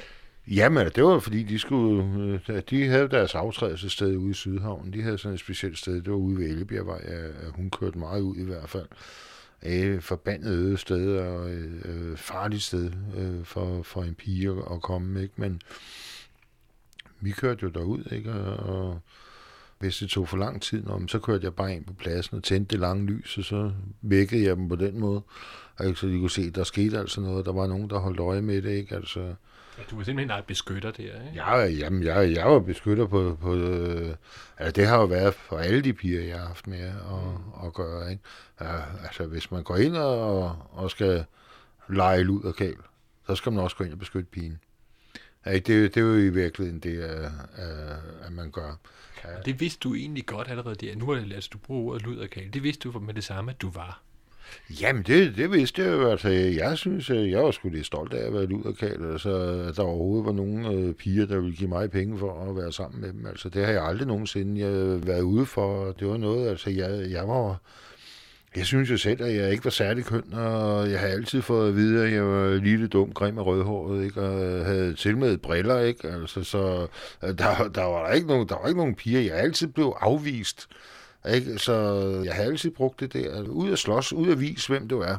Jamen, 0.47 0.91
det 0.95 1.05
var 1.05 1.19
fordi, 1.19 1.43
de, 1.43 1.59
skulle, 1.59 2.41
øh, 2.49 2.63
de 2.71 2.87
havde 2.87 3.09
deres 3.09 3.35
aftrædelsessted 3.35 4.17
ude 4.17 4.31
i 4.31 4.35
Sydhavnen. 4.35 4.93
De 4.93 5.03
havde 5.03 5.19
sådan 5.19 5.35
et 5.35 5.41
specielt 5.41 5.79
sted, 5.79 5.95
det 5.95 6.11
var 6.11 6.19
ude 6.19 6.39
ved 6.39 6.47
Ellebjergvej. 6.47 7.33
Hun 7.57 7.71
kørte 7.71 7.99
meget 7.99 8.21
ud 8.21 8.37
i 8.37 8.45
hvert 8.45 8.69
fald 8.69 8.87
øh, 9.63 10.03
forbandet 10.03 10.51
øde 10.51 10.79
sted 10.79 11.19
og 11.19 11.51
øh, 11.51 12.17
farligt 12.17 12.63
sted 12.63 12.93
øh, 13.17 13.45
for, 13.45 13.83
for 13.83 14.03
en 14.03 14.15
pige 14.15 14.51
at 14.51 14.83
komme. 14.83 15.23
Ikke? 15.23 15.35
Men 15.37 15.61
vi 17.21 17.31
kørte 17.31 17.63
jo 17.63 17.69
derud, 17.69 18.13
ikke? 18.13 18.33
og 18.33 19.01
hvis 19.79 19.97
det 19.97 20.11
tog 20.11 20.29
for 20.29 20.37
lang 20.37 20.63
tid, 20.63 20.85
så 21.09 21.19
kørte 21.19 21.45
jeg 21.45 21.55
bare 21.55 21.75
ind 21.75 21.85
på 21.85 21.93
pladsen 21.93 22.37
og 22.37 22.43
tændte 22.43 22.71
det 22.71 22.81
lange 22.81 23.07
lys, 23.07 23.39
og 23.39 23.45
så 23.45 23.73
vækkede 24.03 24.45
jeg 24.45 24.57
dem 24.57 24.69
på 24.69 24.77
den 24.77 25.01
måde. 25.01 25.23
Ikke? 25.85 25.97
Så 25.97 26.07
de 26.07 26.19
kunne 26.19 26.31
se, 26.31 26.43
at 26.43 26.55
der 26.55 26.65
skete 26.65 26.99
altså 26.99 27.21
noget. 27.21 27.47
Der 27.47 27.53
var 27.53 27.67
nogen, 27.67 27.91
der 27.91 27.99
holdt 27.99 28.21
øje 28.21 28.43
med 28.43 28.63
det. 28.63 28.71
Ikke? 28.71 28.95
Altså, 28.95 29.35
du 29.91 29.97
var 29.97 30.05
simpelthen 30.05 30.39
en 30.39 30.45
beskytter 30.47 30.91
der, 30.91 31.03
ikke? 31.03 31.33
Ja, 31.35 31.65
jamen, 31.65 32.03
jeg, 32.03 32.33
jeg 32.33 32.47
var 32.47 32.59
beskytter 32.59 33.07
på... 33.07 33.39
på 33.41 33.55
øh, 33.55 34.15
altså, 34.59 34.73
det 34.73 34.87
har 34.87 34.99
jo 34.99 35.05
været 35.05 35.35
for 35.35 35.59
alle 35.59 35.81
de 35.81 35.93
piger, 35.93 36.23
jeg 36.23 36.39
har 36.39 36.47
haft 36.47 36.67
med 36.67 36.81
at, 36.81 36.95
mm. 36.95 37.67
at 37.67 37.75
gøre. 37.75 38.11
Ikke? 38.11 38.23
Ja, 38.61 38.81
altså, 39.05 39.27
hvis 39.27 39.51
man 39.51 39.63
går 39.63 39.77
ind 39.77 39.97
og, 39.97 40.57
og 40.71 40.91
skal 40.91 41.25
lege 41.89 42.23
lud 42.23 42.43
og 42.43 42.57
kæl, 42.57 42.77
så 43.27 43.35
skal 43.35 43.53
man 43.53 43.65
også 43.65 43.77
gå 43.77 43.85
ind 43.85 43.93
og 43.93 43.99
beskytte 43.99 44.29
pigen. 44.31 44.59
Ja, 45.47 45.55
det, 45.55 45.67
det 45.67 45.97
er 45.97 46.01
jo 46.01 46.15
i 46.15 46.29
virkeligheden 46.29 46.81
det, 46.81 47.01
at, 47.01 47.31
at 48.23 48.33
man 48.33 48.51
gør. 48.51 48.79
Ja. 49.25 49.29
Det 49.45 49.61
vidste 49.61 49.89
du 49.89 49.95
egentlig 49.95 50.27
godt 50.27 50.49
allerede 50.49 50.75
der. 50.75 50.97
Nu 50.97 51.11
er 51.11 51.15
det, 51.15 51.33
altså, 51.33 51.51
du 51.53 51.59
bruger 51.59 51.93
ordet 51.93 52.03
luderkage. 52.03 52.51
Det 52.51 52.63
vidste 52.63 52.89
du 52.89 52.99
med 52.99 53.15
det 53.15 53.25
samme, 53.25 53.51
at 53.51 53.61
du 53.61 53.71
var. 53.71 54.03
Jamen, 54.81 55.03
det, 55.03 55.37
det 55.37 55.53
vidste 55.53 55.83
jeg 55.83 55.93
jo. 55.93 56.11
Altså, 56.11 56.29
jeg 56.29 56.79
synes, 56.79 57.11
øh, 57.11 57.31
jeg 57.31 57.45
var 57.45 57.51
sgu 57.51 57.69
lidt 57.69 57.87
stolt 57.87 58.15
af 58.15 58.27
at 58.27 58.33
være 58.33 58.47
luderkald. 58.47 59.13
Altså, 59.13 59.31
at 59.69 59.77
der 59.77 59.83
overhovedet 59.83 60.27
var 60.27 60.33
nogen 60.33 60.65
øh, 60.65 60.95
piger, 60.95 61.27
der 61.27 61.41
ville 61.41 61.57
give 61.57 61.69
mig 61.69 61.91
penge 61.91 62.19
for 62.19 62.51
at 62.51 62.57
være 62.57 62.73
sammen 62.73 63.01
med 63.01 63.13
dem. 63.13 63.27
Altså, 63.27 63.49
det 63.49 63.65
har 63.65 63.73
jeg 63.73 63.85
aldrig 63.85 64.09
nogensinde 64.09 64.61
jeg 64.61 65.07
været 65.07 65.23
ude 65.23 65.47
for. 65.47 65.93
Det 65.93 66.09
var 66.09 66.17
noget, 66.17 66.49
altså, 66.49 66.71
jeg, 66.71 67.11
jeg 67.11 67.29
var 67.29 67.61
jeg 68.57 68.67
synes 68.67 68.91
jo 68.91 68.97
selv, 68.97 69.23
at 69.23 69.35
jeg 69.35 69.53
ikke 69.53 69.65
var 69.65 69.71
særlig 69.71 70.05
køn, 70.05 70.35
og 70.35 70.91
jeg 70.91 71.01
har 71.01 71.07
altid 71.07 71.43
fået 71.43 71.69
at 71.69 71.77
vide, 71.77 72.07
at 72.07 72.13
jeg 72.13 72.25
var 72.25 72.55
lille, 72.55 72.89
dum, 72.89 73.13
grim 73.13 73.39
og 73.39 73.47
rødhåret, 73.47 74.05
ikke? 74.05 74.21
og 74.21 74.45
øh, 74.45 74.67
havde 74.67 74.95
til 74.95 75.19
med 75.19 75.39
briller, 75.39 75.81
ikke? 75.81 76.09
Altså, 76.09 76.45
så 76.45 76.87
der, 77.21 77.69
der, 77.75 77.83
var 77.83 78.07
der, 78.07 78.13
ikke 78.13 78.27
nogen, 78.27 78.49
der 78.49 78.55
var 78.61 78.69
ikke 78.69 78.79
nogen 78.79 78.95
piger. 78.95 79.21
Jeg 79.21 79.35
altid 79.35 79.67
blev 79.67 79.97
afvist, 80.01 80.69
ikke? 81.29 81.59
Så 81.59 81.73
jeg 82.25 82.35
har 82.35 82.43
altid 82.43 82.71
brugt 82.71 83.01
det 83.01 83.13
der, 83.13 83.43
ud 83.43 83.73
at 83.73 83.79
slås, 83.79 84.13
ud 84.13 84.31
at 84.31 84.41
vise, 84.41 84.69
hvem 84.69 84.89
du 84.89 85.01
er. 85.01 85.17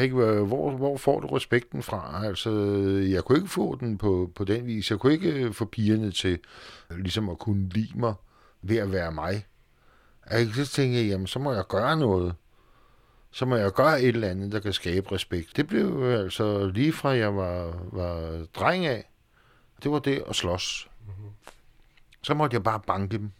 Ikke? 0.00 0.14
Hvor, 0.14 0.70
hvor 0.70 0.96
får 0.96 1.20
du 1.20 1.26
respekten 1.26 1.82
fra? 1.82 2.26
Altså, 2.26 2.50
jeg 3.10 3.24
kunne 3.24 3.38
ikke 3.38 3.50
få 3.50 3.76
den 3.80 3.98
på, 3.98 4.30
på 4.34 4.44
den 4.44 4.66
vis. 4.66 4.90
Jeg 4.90 4.98
kunne 4.98 5.12
ikke 5.12 5.52
få 5.52 5.64
pigerne 5.64 6.10
til 6.10 6.38
ligesom 6.90 7.28
at 7.28 7.38
kunne 7.38 7.68
lide 7.68 7.98
mig 7.98 8.14
ved 8.62 8.76
at 8.76 8.92
være 8.92 9.12
mig. 9.12 9.46
Ikke? 10.38 10.52
Så 10.54 10.66
tænkte 10.66 10.98
jeg, 10.98 11.06
jamen, 11.06 11.26
så 11.26 11.38
må 11.38 11.52
jeg 11.52 11.64
gøre 11.68 11.96
noget 11.96 12.34
så 13.32 13.46
må 13.46 13.56
jeg 13.56 13.72
gøre 13.72 14.02
et 14.02 14.08
eller 14.08 14.28
andet, 14.28 14.52
der 14.52 14.60
kan 14.60 14.72
skabe 14.72 15.12
respekt. 15.12 15.56
Det 15.56 15.66
blev 15.66 16.02
altså 16.02 16.66
lige 16.66 16.92
fra 16.92 17.08
jeg 17.08 17.36
var, 17.36 17.78
var 17.92 18.46
dreng 18.54 18.86
af, 18.86 19.10
det 19.82 19.90
var 19.90 19.98
det 19.98 20.24
at 20.28 20.36
slås. 20.36 20.88
Mm-hmm. 21.06 21.30
Så 22.22 22.34
måtte 22.34 22.54
jeg 22.54 22.62
bare 22.62 22.80
banke 22.86 23.16
dem, 23.16 23.30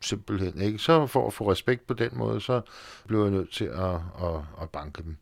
simpelthen. 0.00 0.60
Ikke? 0.60 0.78
Så 0.78 1.06
for 1.06 1.26
at 1.26 1.32
få 1.32 1.52
respekt 1.52 1.86
på 1.86 1.94
den 1.94 2.10
måde, 2.12 2.40
så 2.40 2.60
blev 3.06 3.22
jeg 3.22 3.30
nødt 3.30 3.52
til 3.52 3.64
at, 3.64 3.94
at, 3.94 4.40
at 4.62 4.70
banke 4.70 5.02
dem. 5.02 5.16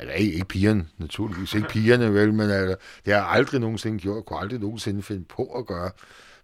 Eller 0.00 0.14
ikke, 0.14 0.32
ikke 0.32 0.46
pigerne, 0.46 0.86
naturligvis. 0.98 1.54
Ikke 1.54 1.68
pigerne, 1.68 2.14
vel, 2.14 2.34
men 2.34 2.50
altså, 2.50 2.76
det 3.04 3.14
har 3.14 3.20
jeg 3.20 3.30
aldrig 3.30 3.60
nogensinde 3.60 3.98
gjort. 3.98 4.16
Jeg 4.16 4.24
kunne 4.24 4.38
aldrig 4.38 4.60
nogensinde 4.60 5.02
finde 5.02 5.24
på 5.24 5.44
at 5.44 5.66
gøre. 5.66 5.90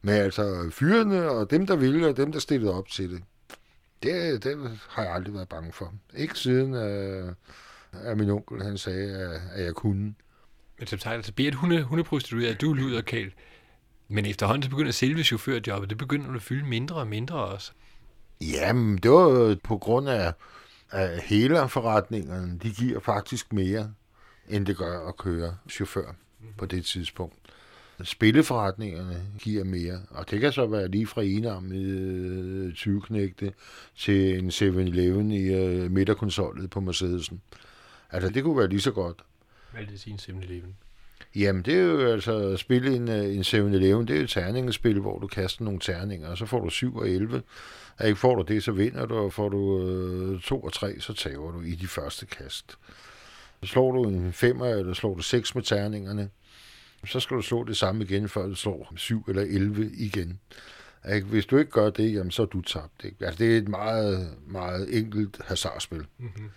Men 0.02 0.14
altså, 0.14 0.68
fyrene 0.70 1.28
og 1.28 1.50
dem, 1.50 1.66
der 1.66 1.76
ville, 1.76 2.08
og 2.08 2.16
dem, 2.16 2.32
der 2.32 2.38
stillede 2.38 2.74
op 2.74 2.88
til 2.88 3.10
det. 3.10 3.22
Det, 4.02 4.44
det 4.44 4.78
har 4.88 5.02
jeg 5.02 5.14
aldrig 5.14 5.34
været 5.34 5.48
bange 5.48 5.72
for. 5.72 5.94
Ikke 6.16 6.38
siden, 6.38 6.74
øh, 6.74 7.32
at 7.92 8.18
min 8.18 8.30
onkel 8.30 8.62
han 8.62 8.78
sagde, 8.78 9.16
at, 9.16 9.40
at 9.52 9.64
jeg 9.64 9.74
kunne. 9.74 10.14
Men 10.78 10.86
som 10.86 10.98
sagt, 10.98 11.14
altså 11.14 11.32
bliver 11.32 11.48
et 11.48 11.54
hunde, 11.54 11.82
hundeprostitueret, 11.82 12.60
du 12.60 12.72
lyder, 12.72 13.00
Kæl. 13.00 13.32
Men 14.14 14.26
efterhånden 14.26 14.62
så 14.62 14.70
begynder 14.70 14.92
selve 14.92 15.24
chaufførjobbet, 15.24 15.90
det 15.90 15.98
begynder 15.98 16.34
at 16.34 16.42
fylde 16.42 16.66
mindre 16.66 16.96
og 16.96 17.06
mindre 17.06 17.36
også. 17.44 17.72
Jamen, 18.40 18.98
det 18.98 19.10
var 19.10 19.56
på 19.64 19.78
grund 19.78 20.08
af, 20.08 20.32
at 20.90 21.22
hele 21.22 21.68
forretningerne, 21.68 22.58
de 22.62 22.70
giver 22.70 23.00
faktisk 23.00 23.52
mere, 23.52 23.94
end 24.48 24.66
det 24.66 24.76
gør 24.76 25.08
at 25.08 25.16
køre 25.16 25.56
chauffør 25.70 26.14
på 26.58 26.66
det 26.66 26.84
tidspunkt. 26.84 27.34
spilleforretningerne 28.02 29.26
giver 29.38 29.64
mere. 29.64 30.00
Og 30.10 30.30
det 30.30 30.40
kan 30.40 30.52
så 30.52 30.66
være 30.66 30.88
lige 30.88 31.06
fra 31.06 31.22
enarmede 31.22 32.72
20-knægte 32.76 33.52
til 33.96 34.38
en 34.38 34.48
7-Eleven 34.50 35.30
i 35.32 35.54
øh, 35.54 35.90
midterkonsollet 35.90 36.70
på 36.70 36.80
Mercedesen. 36.80 37.40
Altså, 38.10 38.30
det 38.30 38.44
kunne 38.44 38.58
være 38.58 38.68
lige 38.68 38.80
så 38.80 38.90
godt. 38.90 39.24
Hvad 39.72 39.82
vil 39.82 39.92
det 39.92 40.00
sige, 40.00 40.12
en 40.12 40.38
7-Eleven? 40.42 40.76
Jamen, 41.36 41.62
det 41.62 41.74
er 41.74 41.82
jo 41.82 42.12
altså 42.12 42.48
at 42.48 42.58
spille 42.58 42.96
en, 42.96 43.08
øh, 43.08 43.34
en 43.34 43.42
7-Eleven, 43.42 44.08
det 44.08 44.14
er 44.14 44.18
jo 44.18 44.24
et 44.24 44.30
terningespil, 44.30 45.00
hvor 45.00 45.18
du 45.18 45.26
kaster 45.26 45.64
nogle 45.64 45.80
terninger, 45.80 46.28
og 46.28 46.38
så 46.38 46.46
får 46.46 46.60
du 46.60 46.70
7 46.70 46.96
og 46.96 47.08
11. 47.08 47.42
Og 47.98 48.06
ikke 48.06 48.18
får 48.20 48.34
du 48.34 48.42
det, 48.42 48.62
så 48.62 48.72
vinder 48.72 49.06
du, 49.06 49.14
og 49.14 49.32
får 49.32 49.48
du 49.48 49.88
øh, 49.88 50.40
2 50.40 50.60
og 50.60 50.72
3, 50.72 51.00
så 51.00 51.14
tager 51.14 51.36
du 51.36 51.60
i 51.60 51.74
de 51.74 51.86
første 51.86 52.26
kast. 52.26 52.78
Slår 53.62 53.92
du 53.92 54.08
en 54.08 54.32
5 54.32 54.62
eller 54.62 54.94
slår 54.94 55.14
du 55.14 55.22
6 55.22 55.54
med 55.54 55.62
terningerne, 55.62 56.30
så 57.06 57.20
skal 57.20 57.36
du 57.36 57.42
slå 57.42 57.64
det 57.64 57.76
samme 57.76 58.04
igen, 58.04 58.28
før 58.28 58.46
du 58.46 58.54
slår 58.54 58.92
7 58.96 59.24
eller 59.28 59.42
11 59.42 59.90
igen. 59.94 60.40
Ikke? 61.14 61.26
Hvis 61.26 61.46
du 61.46 61.56
ikke 61.56 61.70
gør 61.70 61.90
det, 61.90 62.14
jamen, 62.14 62.30
så 62.30 62.42
er 62.42 62.46
du 62.46 62.60
tabt. 62.60 63.04
Ikke? 63.04 63.16
Altså, 63.26 63.44
det 63.44 63.54
er 63.54 63.58
et 63.58 63.68
meget, 63.68 64.30
meget 64.46 64.98
enkelt 64.98 65.40
hasardspil. 65.44 66.06
Mm-hmm. 66.18 66.50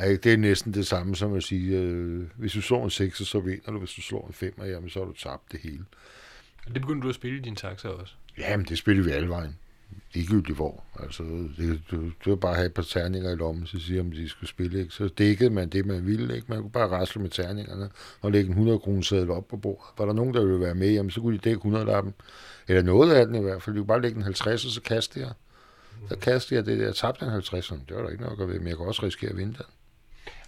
Ikke? 0.00 0.16
Det 0.16 0.32
er 0.32 0.36
næsten 0.36 0.74
det 0.74 0.86
samme 0.86 1.16
som 1.16 1.34
at 1.34 1.42
sige, 1.42 1.78
øh, 1.78 2.24
hvis 2.36 2.52
du 2.52 2.60
slår 2.60 2.84
en 2.84 2.90
6, 2.90 3.18
så 3.18 3.40
vinder 3.40 3.72
du. 3.72 3.78
Hvis 3.78 3.92
du 3.92 4.02
slår 4.02 4.26
en 4.26 4.32
5, 4.32 4.54
jamen, 4.64 4.90
så 4.90 4.98
har 4.98 5.06
du 5.06 5.12
tabt 5.12 5.52
det 5.52 5.60
hele. 5.60 5.84
Og 6.66 6.74
det 6.74 6.82
begyndte 6.82 7.04
du 7.04 7.08
at 7.08 7.14
spille 7.14 7.38
i 7.38 7.40
din 7.40 7.56
taxa 7.56 7.88
også? 7.88 8.14
Jamen, 8.38 8.66
det 8.66 8.78
spiller 8.78 9.02
vi 9.02 9.10
alle 9.10 9.28
vejen. 9.28 9.56
Ligegyldigt 10.14 10.56
hvor. 10.56 10.84
Altså, 11.00 11.22
det, 11.56 11.80
du, 11.90 12.10
du 12.24 12.30
var 12.30 12.36
bare 12.36 12.54
have 12.54 12.66
et 12.66 12.74
par 12.74 12.82
terninger 12.82 13.32
i 13.32 13.36
lommen, 13.36 13.66
så 13.66 13.78
siger 13.78 14.00
om 14.00 14.10
de 14.10 14.28
skulle 14.28 14.50
spille. 14.50 14.80
Ikke? 14.80 14.94
Så 14.94 15.08
dækkede 15.08 15.50
man 15.50 15.68
det, 15.68 15.86
man 15.86 16.06
ville. 16.06 16.34
Ikke? 16.36 16.46
Man 16.48 16.60
kunne 16.60 16.70
bare 16.70 16.88
rasle 16.88 17.22
med 17.22 17.30
terningerne 17.30 17.90
og 18.20 18.32
lægge 18.32 18.46
en 18.46 18.52
100 18.52 18.78
kroner 18.78 19.02
sædel 19.02 19.30
op 19.30 19.48
på 19.48 19.56
bordet. 19.56 19.84
Var 19.98 20.06
der 20.06 20.12
nogen, 20.12 20.34
der 20.34 20.44
ville 20.44 20.60
være 20.60 20.74
med, 20.74 20.92
jamen, 20.92 21.10
så 21.10 21.20
kunne 21.20 21.38
de 21.38 21.42
dække 21.44 21.58
100 21.58 21.84
lappen. 21.84 22.14
Eller 22.68 22.82
noget 22.82 23.12
af 23.12 23.26
den 23.26 23.34
i 23.34 23.40
hvert 23.40 23.62
fald. 23.62 23.76
De 23.76 23.80
kunne 23.80 23.86
bare 23.86 24.02
lægge 24.02 24.16
en 24.16 24.22
50, 24.22 24.64
og 24.64 24.70
så 24.70 24.80
kaste 24.80 25.20
jeg. 25.20 25.32
Så 26.08 26.16
kastede 26.16 26.58
jeg 26.58 26.66
det 26.66 26.78
der. 26.78 26.84
Jeg 26.84 26.94
tabte 26.94 27.24
en 27.24 27.30
50, 27.30 27.68
det 27.68 27.96
var 27.96 28.02
der 28.02 28.08
ikke 28.08 28.22
nok 28.22 28.40
at 28.40 28.48
ved, 28.48 28.58
men 28.58 28.68
jeg 28.68 28.76
kan 28.76 28.86
også 28.86 29.02
risikere 29.02 29.30
at 29.30 29.36
vinde 29.36 29.52
den. 29.52 29.66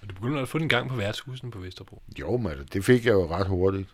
Og 0.04 0.10
du 0.10 0.14
begyndte 0.14 0.40
at 0.40 0.48
få 0.48 0.58
den 0.58 0.68
gang 0.68 0.88
på 0.88 0.96
værtshusen 0.96 1.50
på 1.50 1.58
Vesterbro? 1.58 2.02
Jo, 2.20 2.36
men 2.36 2.50
altså, 2.50 2.64
det 2.72 2.84
fik 2.84 3.06
jeg 3.06 3.12
jo 3.12 3.30
ret 3.30 3.46
hurtigt. 3.46 3.88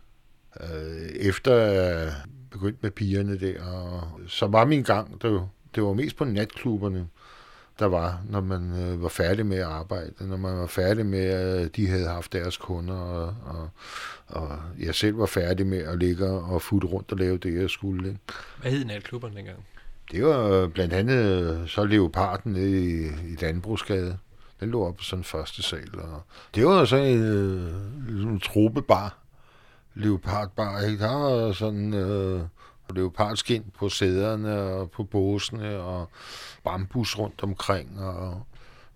Øh, 0.61 1.09
efter 1.09 1.55
jeg 1.55 2.13
begyndte 2.51 2.79
med 2.83 2.91
pigerne 2.91 3.41
der, 3.41 3.65
og 3.65 4.21
så 4.27 4.47
var 4.47 4.65
min 4.65 4.83
gang, 4.83 5.23
det, 5.23 5.43
det 5.75 5.83
var 5.83 5.93
mest 5.93 6.17
på 6.17 6.25
natklubberne, 6.25 7.09
der 7.79 7.87
var, 7.87 8.23
når 8.29 8.41
man 8.41 8.83
øh, 8.83 9.03
var 9.03 9.09
færdig 9.09 9.47
med 9.47 9.57
at 9.57 9.65
arbejde, 9.65 10.13
når 10.21 10.37
man 10.37 10.57
var 10.57 10.67
færdig 10.67 11.07
med, 11.07 11.25
at 11.25 11.77
de 11.77 11.87
havde 11.87 12.09
haft 12.09 12.33
deres 12.33 12.57
kunder, 12.57 12.95
og, 12.95 13.35
og, 13.45 13.71
og 14.27 14.59
jeg 14.79 14.95
selv 14.95 15.19
var 15.19 15.27
færdig 15.27 15.67
med 15.67 15.79
at 15.79 15.99
ligge 15.99 16.27
og 16.27 16.63
futte 16.63 16.87
rundt 16.89 17.13
og 17.13 17.19
lave 17.19 17.39
det, 17.39 17.61
jeg 17.61 17.71
skulle. 17.71 18.09
Ikke? 18.09 18.21
Hvad 18.61 18.71
hed 18.71 18.85
natklubberne 18.85 19.37
dengang? 19.37 19.65
Det 20.13 20.25
var 20.25 20.67
blandt 20.67 20.93
andet 20.95 21.71
så 21.71 21.85
Leoparden 21.85 22.53
nede 22.53 22.85
i, 22.85 23.07
i 23.33 23.35
Danbrugsgade. 23.41 24.19
Den 24.61 24.71
lå 24.71 24.87
op 24.87 24.97
på 24.97 25.03
sådan 25.03 25.25
første 25.25 25.63
sal. 25.63 26.01
Og 26.01 26.23
det 26.55 26.67
var 26.67 26.85
så 26.85 26.97
en, 26.97 27.23
øh, 27.23 28.07
ligesom 28.07 28.31
en 28.31 28.41
tropebar. 28.41 29.19
Leopardbar, 29.95 30.81
ikke? 30.81 31.05
Der 31.05 31.15
var 31.15 31.53
sådan 31.53 31.95
øh, 31.95 32.43
leopardskin 32.95 33.65
på 33.79 33.89
sæderne 33.89 34.61
og 34.61 34.91
på 34.91 35.05
båsene 35.05 35.79
og 35.79 36.09
bambus 36.65 37.19
rundt 37.19 37.43
omkring. 37.43 38.01
Og 38.01 38.43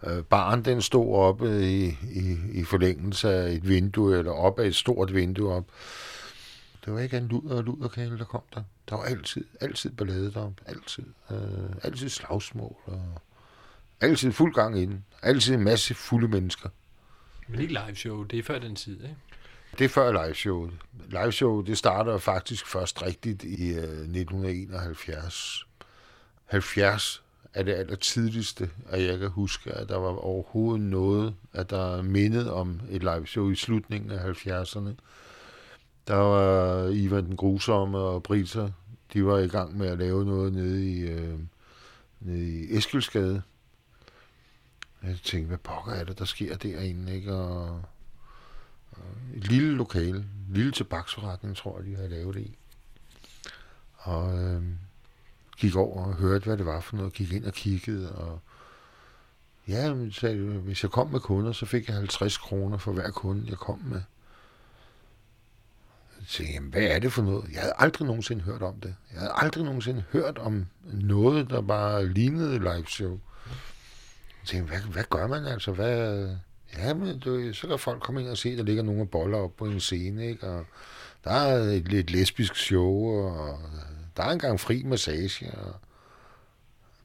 øh, 0.06 0.22
baren 0.22 0.64
den 0.64 0.82
stod 0.82 1.14
oppe 1.14 1.70
i, 1.70 1.84
i, 2.12 2.38
i 2.52 2.64
forlængelse 2.64 3.30
af 3.30 3.52
et 3.52 3.68
vindue, 3.68 4.18
eller 4.18 4.32
op 4.32 4.58
af 4.58 4.66
et 4.66 4.74
stort 4.74 5.14
vindue 5.14 5.52
op. 5.52 5.64
Det 6.84 6.92
var 6.92 7.00
ikke 7.00 7.16
en 7.16 7.28
luder 7.28 7.56
og 7.56 7.64
luderkale, 7.64 8.18
der 8.18 8.24
kom 8.24 8.42
der. 8.54 8.62
Der 8.88 8.96
var 8.96 9.04
altid, 9.04 9.44
altid 9.60 9.90
ballade 9.90 10.32
deroppe. 10.32 10.62
Altid. 10.66 11.04
Øh, 11.30 11.38
altid 11.82 12.08
slagsmål 12.08 12.76
og 12.86 13.00
Altid 14.04 14.32
fuld 14.32 14.54
gang 14.54 14.82
inden. 14.82 15.04
Altid 15.22 15.54
en 15.54 15.64
masse 15.64 15.94
fulde 15.94 16.28
mennesker. 16.28 16.68
Men 17.48 17.60
ikke 17.60 17.72
live 17.72 17.96
show, 17.96 18.22
det 18.22 18.38
er 18.38 18.42
før 18.42 18.58
den 18.58 18.76
tid, 18.76 19.02
ikke? 19.02 19.16
Det 19.78 19.84
er 19.84 19.88
før 19.88 20.12
live 21.08 21.32
show, 21.32 21.62
det 21.62 21.78
starter 21.78 22.18
faktisk 22.18 22.66
først 22.66 23.02
rigtigt 23.02 23.44
i 23.44 23.70
uh, 23.70 23.84
1971. 23.84 25.66
70 26.44 27.22
er 27.54 27.62
det 27.62 27.72
aller 27.72 27.96
tidligste, 27.96 28.70
at 28.88 29.02
jeg 29.02 29.18
kan 29.18 29.28
huske, 29.28 29.72
at 29.72 29.88
der 29.88 29.96
var 29.96 30.08
overhovedet 30.08 30.80
noget, 30.80 31.34
at 31.52 31.70
der 31.70 32.02
mindede 32.02 32.52
om 32.52 32.80
et 32.90 33.02
live 33.02 33.26
show 33.26 33.50
i 33.50 33.54
slutningen 33.54 34.10
af 34.10 34.46
70'erne. 34.46 34.90
Der 36.08 36.16
var 36.16 36.88
Ivan 36.88 37.24
den 37.24 37.36
Grusomme 37.36 37.98
og 37.98 38.22
Brita, 38.22 38.68
de 39.12 39.26
var 39.26 39.38
i 39.38 39.48
gang 39.48 39.78
med 39.78 39.88
at 39.88 39.98
lave 39.98 40.24
noget 40.24 40.52
nede 40.52 40.90
i, 40.90 41.14
uh, 41.14 41.40
nede 42.20 42.48
i 42.48 42.76
Eskilsgade 42.76 43.42
jeg 45.06 45.18
tænkte, 45.24 45.48
hvad 45.48 45.58
pokker 45.58 45.92
er 45.92 46.04
det, 46.04 46.18
der 46.18 46.24
sker 46.24 46.56
derinde, 46.56 47.14
ikke? 47.14 47.34
Og, 47.34 47.82
og 48.92 49.04
et 49.34 49.48
lille 49.48 49.76
lokale, 49.76 50.16
en 50.16 50.54
lille 50.54 50.72
tobaksforretning, 50.72 51.56
tror 51.56 51.78
jeg, 51.78 51.86
de 51.86 51.96
havde 51.96 52.08
lavet 52.08 52.34
det 52.34 52.40
i. 52.40 52.56
Og 53.96 54.42
øh, 54.42 54.62
gik 55.56 55.76
over 55.76 56.04
og 56.04 56.14
hørte, 56.14 56.44
hvad 56.44 56.56
det 56.56 56.66
var 56.66 56.80
for 56.80 56.96
noget, 56.96 57.12
gik 57.12 57.32
ind 57.32 57.44
og 57.44 57.52
kiggede, 57.52 58.12
og 58.12 58.40
ja, 59.68 60.10
sagde, 60.10 60.38
hvis 60.38 60.82
jeg 60.82 60.90
kom 60.90 61.10
med 61.10 61.20
kunder, 61.20 61.52
så 61.52 61.66
fik 61.66 61.88
jeg 61.88 61.96
50 61.96 62.38
kroner 62.38 62.78
for 62.78 62.92
hver 62.92 63.10
kunde, 63.10 63.46
jeg 63.48 63.58
kom 63.58 63.78
med. 63.78 64.02
Jeg 66.20 66.28
tænkte, 66.28 66.54
jamen, 66.54 66.70
hvad 66.70 66.82
er 66.82 66.98
det 66.98 67.12
for 67.12 67.22
noget? 67.22 67.52
Jeg 67.52 67.60
havde 67.60 67.74
aldrig 67.78 68.06
nogensinde 68.06 68.42
hørt 68.42 68.62
om 68.62 68.80
det. 68.80 68.94
Jeg 69.12 69.20
havde 69.20 69.32
aldrig 69.34 69.64
nogensinde 69.64 70.04
hørt 70.12 70.38
om 70.38 70.66
noget, 70.84 71.50
der 71.50 71.60
bare 71.60 72.06
lignede 72.08 72.58
live 72.58 72.86
show. 72.86 73.20
Tænkte, 74.46 74.70
hvad, 74.70 74.80
hvad 74.92 75.04
gør 75.10 75.26
man 75.26 75.46
altså? 75.46 75.72
Hvad, 75.72 76.28
ja, 76.78 76.94
men 76.94 77.18
du, 77.18 77.52
så 77.52 77.66
kan 77.66 77.78
folk 77.78 78.02
komme 78.02 78.20
ind 78.20 78.28
og 78.28 78.38
se, 78.38 78.48
at 78.48 78.58
der 78.58 78.64
ligger 78.64 78.82
nogle 78.82 79.06
boller 79.06 79.38
op 79.38 79.56
på 79.56 79.64
en 79.64 79.80
scene, 79.80 80.26
ikke? 80.26 80.46
Og 80.46 80.66
der 81.24 81.30
er 81.30 81.56
et 81.56 81.88
lidt 81.88 82.10
lesbisk 82.10 82.56
show, 82.56 83.06
og 83.08 83.58
der 84.16 84.22
er 84.22 84.30
engang 84.30 84.60
fri 84.60 84.82
massage, 84.82 85.50
og 85.50 85.66
jeg 85.66 85.74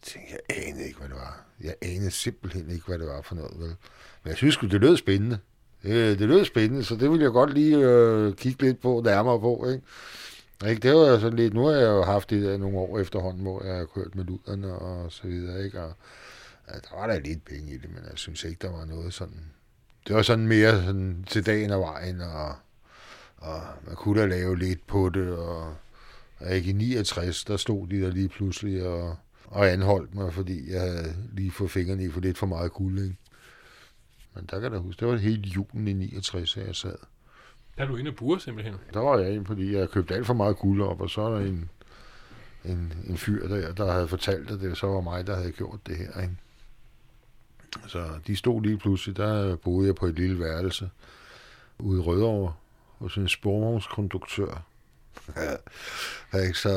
tænkte, 0.01 0.33
jeg 0.33 0.67
anede 0.67 0.87
ikke, 0.87 0.99
hvad 0.99 1.09
det 1.09 1.15
var. 1.15 1.45
Jeg 1.61 1.75
anede 1.81 2.11
simpelthen 2.11 2.71
ikke, 2.71 2.85
hvad 2.87 2.99
det 2.99 3.07
var 3.07 3.21
for 3.21 3.35
noget, 3.35 3.59
vel? 3.59 3.75
Men 4.23 4.29
jeg 4.29 4.37
synes 4.37 4.57
det 4.57 4.81
lød 4.81 4.97
spændende. 4.97 5.39
Det, 5.83 6.19
det 6.19 6.27
lød 6.27 6.45
spændende, 6.45 6.83
så 6.83 6.95
det 6.95 7.11
ville 7.11 7.23
jeg 7.23 7.31
godt 7.31 7.53
lige 7.53 7.77
øh, 7.77 8.35
kigge 8.35 8.63
lidt 8.63 8.81
på, 8.81 9.01
nærmere 9.05 9.39
på, 9.39 9.67
ikke? 9.69 9.85
Ikke? 10.69 10.87
Det 10.87 10.95
var 10.95 11.19
sådan 11.19 11.37
lidt, 11.39 11.53
nu 11.53 11.65
har 11.65 11.73
jeg 11.73 11.87
jo 11.87 12.03
haft 12.03 12.29
det 12.29 12.59
nogle 12.59 12.77
år 12.77 12.99
efterhånden, 12.99 13.41
hvor 13.41 13.63
jeg 13.63 13.75
har 13.75 13.85
kørt 13.85 14.15
med 14.15 14.25
luderne 14.25 14.73
og 14.73 15.11
så 15.11 15.27
videre, 15.27 15.63
ikke? 15.63 15.81
Og, 15.83 15.93
der 16.73 16.99
var 16.99 17.07
der 17.07 17.19
lidt 17.19 17.45
penge 17.45 17.73
i 17.73 17.77
det, 17.77 17.89
men 17.89 18.03
jeg 18.09 18.17
synes 18.17 18.43
ikke, 18.43 18.59
der 18.61 18.71
var 18.71 18.85
noget 18.85 19.13
sådan... 19.13 19.51
Det 20.07 20.15
var 20.15 20.21
sådan 20.21 20.47
mere 20.47 20.83
sådan 20.83 21.25
til 21.27 21.45
dagen 21.45 21.71
og 21.71 21.79
vejen, 21.79 22.21
og, 22.21 22.55
og 23.37 23.61
man 23.85 23.95
kunne 23.95 24.21
da 24.21 24.25
lave 24.25 24.57
lidt 24.57 24.87
på 24.87 25.09
det, 25.09 25.37
og, 25.37 25.75
og 26.37 26.55
ikke 26.55 26.69
i 26.69 26.73
69, 26.73 27.43
der 27.43 27.57
stod 27.57 27.87
de 27.87 28.01
der 28.01 28.11
lige 28.11 28.29
pludselig 28.29 28.87
og, 28.87 29.17
og 29.45 29.71
anholdt 29.71 30.15
mig, 30.15 30.33
fordi 30.33 30.71
jeg 30.71 30.81
havde 30.81 31.15
lige 31.33 31.51
fået 31.51 31.71
fingrene 31.71 32.03
i 32.03 32.09
for 32.09 32.19
lidt 32.19 32.37
for 32.37 32.45
meget 32.45 32.71
guld, 32.71 32.99
ikke? 32.99 33.17
Men 34.35 34.45
der 34.51 34.59
kan 34.59 34.73
jeg 34.73 34.79
huske, 34.79 34.99
det 34.99 35.07
var 35.07 35.15
hele 35.15 35.41
julen 35.41 35.87
i 35.87 35.93
69, 35.93 36.57
at 36.57 36.67
jeg 36.67 36.75
sad. 36.75 36.95
Der 37.77 37.83
er 37.83 37.87
du 37.87 37.95
inde 37.95 38.09
og 38.09 38.15
bure 38.15 38.39
simpelthen? 38.39 38.75
Der 38.93 38.99
var 38.99 39.17
jeg 39.17 39.31
inde, 39.31 39.45
fordi 39.45 39.75
jeg 39.75 39.89
købte 39.89 40.15
alt 40.15 40.25
for 40.25 40.33
meget 40.33 40.57
guld 40.57 40.81
op, 40.81 41.01
og 41.01 41.09
så 41.09 41.21
er 41.21 41.29
der 41.29 41.45
en, 41.45 41.69
en, 42.65 42.93
en 43.09 43.17
fyr 43.17 43.47
der, 43.47 43.73
der 43.73 43.91
havde 43.91 44.07
fortalt, 44.07 44.51
at 44.51 44.59
det 44.59 44.77
så 44.77 44.87
var 44.87 45.01
mig, 45.01 45.27
der 45.27 45.35
havde 45.35 45.51
gjort 45.51 45.79
det 45.87 45.97
her, 45.97 46.21
ikke? 46.21 46.35
Så 47.87 48.19
de 48.27 48.35
stod 48.35 48.61
lige 48.61 48.77
pludselig, 48.77 49.17
der 49.17 49.55
boede 49.55 49.87
jeg 49.87 49.95
på 49.95 50.05
et 50.05 50.15
lille 50.15 50.39
værelse 50.39 50.89
ude 51.79 51.99
i 51.99 52.03
Rødovre 52.03 52.53
hos 52.97 53.17
en 53.17 53.27
sporvognskonduktør. 53.27 54.63
ja, 56.33 56.53
så 56.53 56.69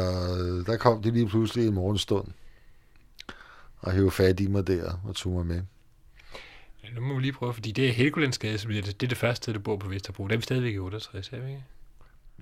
der 0.66 0.76
kom 0.76 1.02
de 1.02 1.10
lige 1.10 1.28
pludselig 1.28 1.66
i 1.66 1.70
morgenstund 1.70 2.28
og 3.78 3.92
hævde 3.92 4.10
fat 4.10 4.40
i 4.40 4.46
mig 4.46 4.66
der 4.66 5.00
og 5.04 5.16
tog 5.16 5.32
mig 5.32 5.46
med. 5.46 5.62
Ja, 6.84 6.90
nu 6.90 7.00
må 7.00 7.14
vi 7.14 7.20
lige 7.20 7.32
prøve, 7.32 7.54
fordi 7.54 7.72
det 7.72 7.88
er 7.88 7.92
Helgolandsgade, 7.92 8.58
så 8.58 8.68
det, 8.68 8.86
det 8.86 9.02
er 9.02 9.08
det 9.08 9.18
første 9.18 9.36
sted, 9.36 9.54
du 9.54 9.60
bor 9.60 9.76
på 9.76 9.88
Vesterbro. 9.88 10.28
Der 10.28 10.32
er 10.32 10.36
vi 10.36 10.42
stadigvæk 10.42 10.74
i 10.74 10.78
68, 10.78 11.28
er 11.32 11.40
vi 11.40 11.50
ikke? 11.50 11.64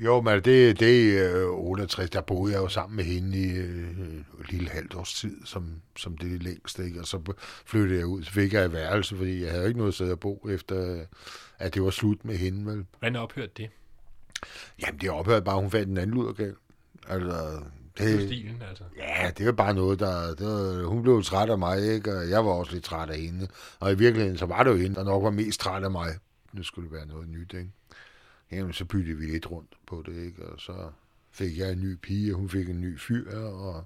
Jo, 0.05 0.21
men 0.21 0.35
det, 0.35 0.81
det 0.81 1.19
er 1.19 1.45
68, 1.47 2.11
der 2.11 2.21
boede 2.21 2.53
jeg 2.53 2.61
jo 2.61 2.69
sammen 2.69 2.97
med 2.97 3.05
hende 3.05 3.39
i 3.39 3.51
øh, 3.51 4.25
lille 4.49 4.71
halvt 4.71 4.95
års 4.95 5.15
tid, 5.15 5.45
som, 5.45 5.83
som 5.97 6.17
det 6.17 6.43
længste, 6.43 6.85
ikke? 6.85 7.01
og 7.01 7.07
så 7.07 7.35
flyttede 7.67 7.99
jeg 7.99 8.07
ud, 8.07 8.23
så 8.23 8.31
fik 8.31 8.53
jeg 8.53 8.65
et 8.65 8.73
værelse, 8.73 9.17
fordi 9.17 9.45
jeg 9.45 9.51
havde 9.53 9.67
ikke 9.67 9.79
noget 9.79 9.95
sted 9.95 10.11
at 10.11 10.21
bo, 10.21 10.49
efter 10.51 11.05
at 11.59 11.75
det 11.75 11.83
var 11.83 11.91
slut 11.91 12.25
med 12.25 12.37
hende. 12.37 12.67
Vel? 12.67 12.87
Hvordan 12.99 13.17
ophørte 13.17 13.53
det? 13.57 13.71
Jamen, 14.83 15.01
det 15.01 15.11
ophørte 15.11 15.45
bare, 15.45 15.61
hun 15.61 15.71
fandt 15.71 15.89
en 15.89 15.99
anden 15.99 16.17
ludergal. 16.17 16.55
Altså, 17.09 17.61
det, 17.99 18.27
stilen, 18.27 18.63
altså. 18.69 18.85
Ja, 18.97 19.31
det 19.39 19.47
var 19.47 19.53
bare 19.53 19.75
noget, 19.75 20.01
der... 20.01 20.35
Det 20.35 20.47
var, 20.47 20.85
hun 20.85 21.03
blev 21.03 21.23
træt 21.23 21.51
af 21.51 21.59
mig, 21.59 21.95
ikke? 21.95 22.17
og 22.17 22.31
jeg 22.31 22.45
var 22.45 22.51
også 22.51 22.73
lidt 22.73 22.85
træt 22.85 23.11
af 23.11 23.19
hende. 23.19 23.49
Og 23.81 23.93
i 23.93 23.95
virkeligheden, 23.95 24.39
så 24.39 24.47
var 24.47 24.63
det 24.63 24.71
jo 24.71 24.77
hende, 24.77 24.97
der 24.97 25.05
nok 25.05 25.23
var 25.23 25.31
mest 25.31 25.61
træt 25.61 25.85
af 25.85 25.91
mig. 25.91 26.09
Nu 26.53 26.63
skulle 26.63 26.89
det 26.89 26.97
være 26.97 27.07
noget 27.07 27.29
nyt, 27.29 27.55
ikke? 27.55 27.71
Jamen, 28.53 28.73
så 28.73 28.85
byttede 28.85 29.19
vi 29.19 29.27
lidt 29.27 29.51
rundt 29.51 29.71
på 29.87 30.03
det, 30.07 30.25
ikke? 30.25 30.47
Og 30.47 30.61
så, 30.61 30.73
fik 31.33 31.59
jeg 31.59 31.73
en 31.73 31.81
ny 31.81 31.97
pige, 32.03 32.35
og 32.35 32.39
hun 32.39 32.49
fik 32.49 32.69
en 32.69 32.81
ny 32.81 32.99
fyr, 32.99 33.37
og 33.39 33.85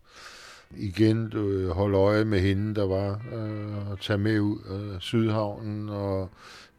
igen 0.77 1.29
du, 1.29 1.73
holde 1.73 1.99
øje 1.99 2.25
med 2.25 2.41
hende, 2.41 2.75
der 2.75 2.87
var, 2.87 3.23
øh, 3.33 3.91
og 3.91 4.01
tage 4.01 4.19
med 4.19 4.41
ud 4.41 4.59
af 4.59 5.03
Sydhavnen, 5.03 5.89
og 5.89 6.31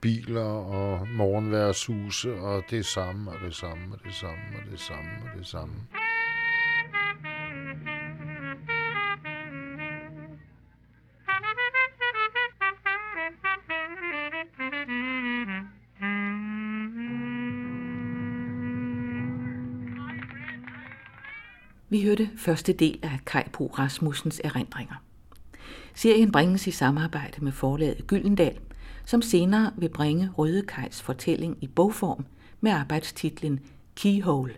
biler 0.02 0.42
og 0.42 1.08
morgenværshuse, 1.08 2.34
og 2.34 2.64
det 2.70 2.86
samme, 2.86 3.32
og 3.32 3.38
det 3.46 3.56
samme, 3.56 3.84
og 3.92 4.00
det 4.06 4.14
samme, 4.14 4.44
og 4.56 4.72
det 4.72 4.80
samme, 4.80 5.10
og 5.24 5.40
det 5.40 5.48
samme. 5.48 5.74
Vi 21.90 22.04
hørte 22.04 22.30
første 22.38 22.74
del 22.74 23.00
af 23.04 23.20
Kai 23.26 23.44
Bo 23.54 23.68
Rasmussens 23.68 24.42
erindringer. 24.44 24.96
Serien 25.94 26.32
bringes 26.32 26.68
i 26.68 26.72
samarbejde 26.72 27.44
med 27.44 27.52
forlaget 27.52 28.08
Gyldendal, 28.08 28.60
som 29.06 29.22
senere 29.22 29.72
vil 29.78 29.90
bringe 29.90 30.30
Røde 30.38 30.62
Kajs 30.62 31.02
fortælling 31.02 31.58
i 31.62 31.68
bogform 31.68 32.26
med 32.62 32.72
arbejdstitlen 32.72 33.60
Keyhole. 33.96 34.54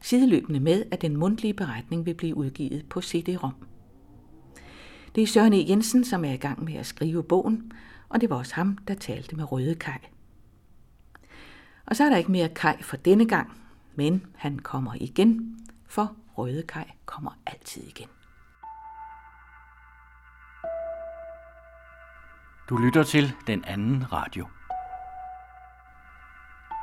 Sideløbende 0.00 0.60
med, 0.60 0.84
at 0.90 1.02
den 1.02 1.16
mundtlige 1.16 1.54
beretning 1.54 2.06
vil 2.06 2.14
blive 2.14 2.36
udgivet 2.36 2.86
på 2.88 3.00
CD-ROM. 3.02 3.54
Det 5.14 5.22
er 5.22 5.26
Søren 5.26 5.52
E. 5.52 5.64
Jensen, 5.68 6.04
som 6.04 6.24
er 6.24 6.32
i 6.32 6.36
gang 6.36 6.64
med 6.64 6.74
at 6.74 6.86
skrive 6.86 7.22
bogen, 7.22 7.72
og 8.08 8.20
det 8.20 8.30
var 8.30 8.36
også 8.36 8.54
ham, 8.54 8.78
der 8.88 8.94
talte 8.94 9.36
med 9.36 9.52
Røde 9.52 9.74
Kaj. 9.74 9.98
Og 11.86 11.96
så 11.96 12.04
er 12.04 12.08
der 12.08 12.16
ikke 12.16 12.32
mere 12.32 12.48
Kaj 12.48 12.82
for 12.82 12.96
denne 12.96 13.26
gang, 13.26 13.52
men 13.94 14.26
han 14.36 14.58
kommer 14.58 14.94
igen, 15.00 15.58
for 15.86 16.16
Røde 16.38 16.62
Kaj 16.62 16.90
kommer 17.06 17.30
altid 17.46 17.82
igen. 17.82 18.08
Du 22.68 22.76
lytter 22.76 23.02
til 23.02 23.34
Den 23.46 23.64
Anden 23.64 24.12
Radio. 24.12 24.48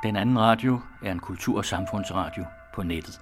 Den 0.02 0.16
Anden 0.16 0.38
Radio 0.38 0.80
er 1.02 1.12
en 1.12 1.20
kultur- 1.20 1.56
og 1.56 1.64
samfundsradio 1.64 2.44
på 2.74 2.82
nettet. 2.82 3.20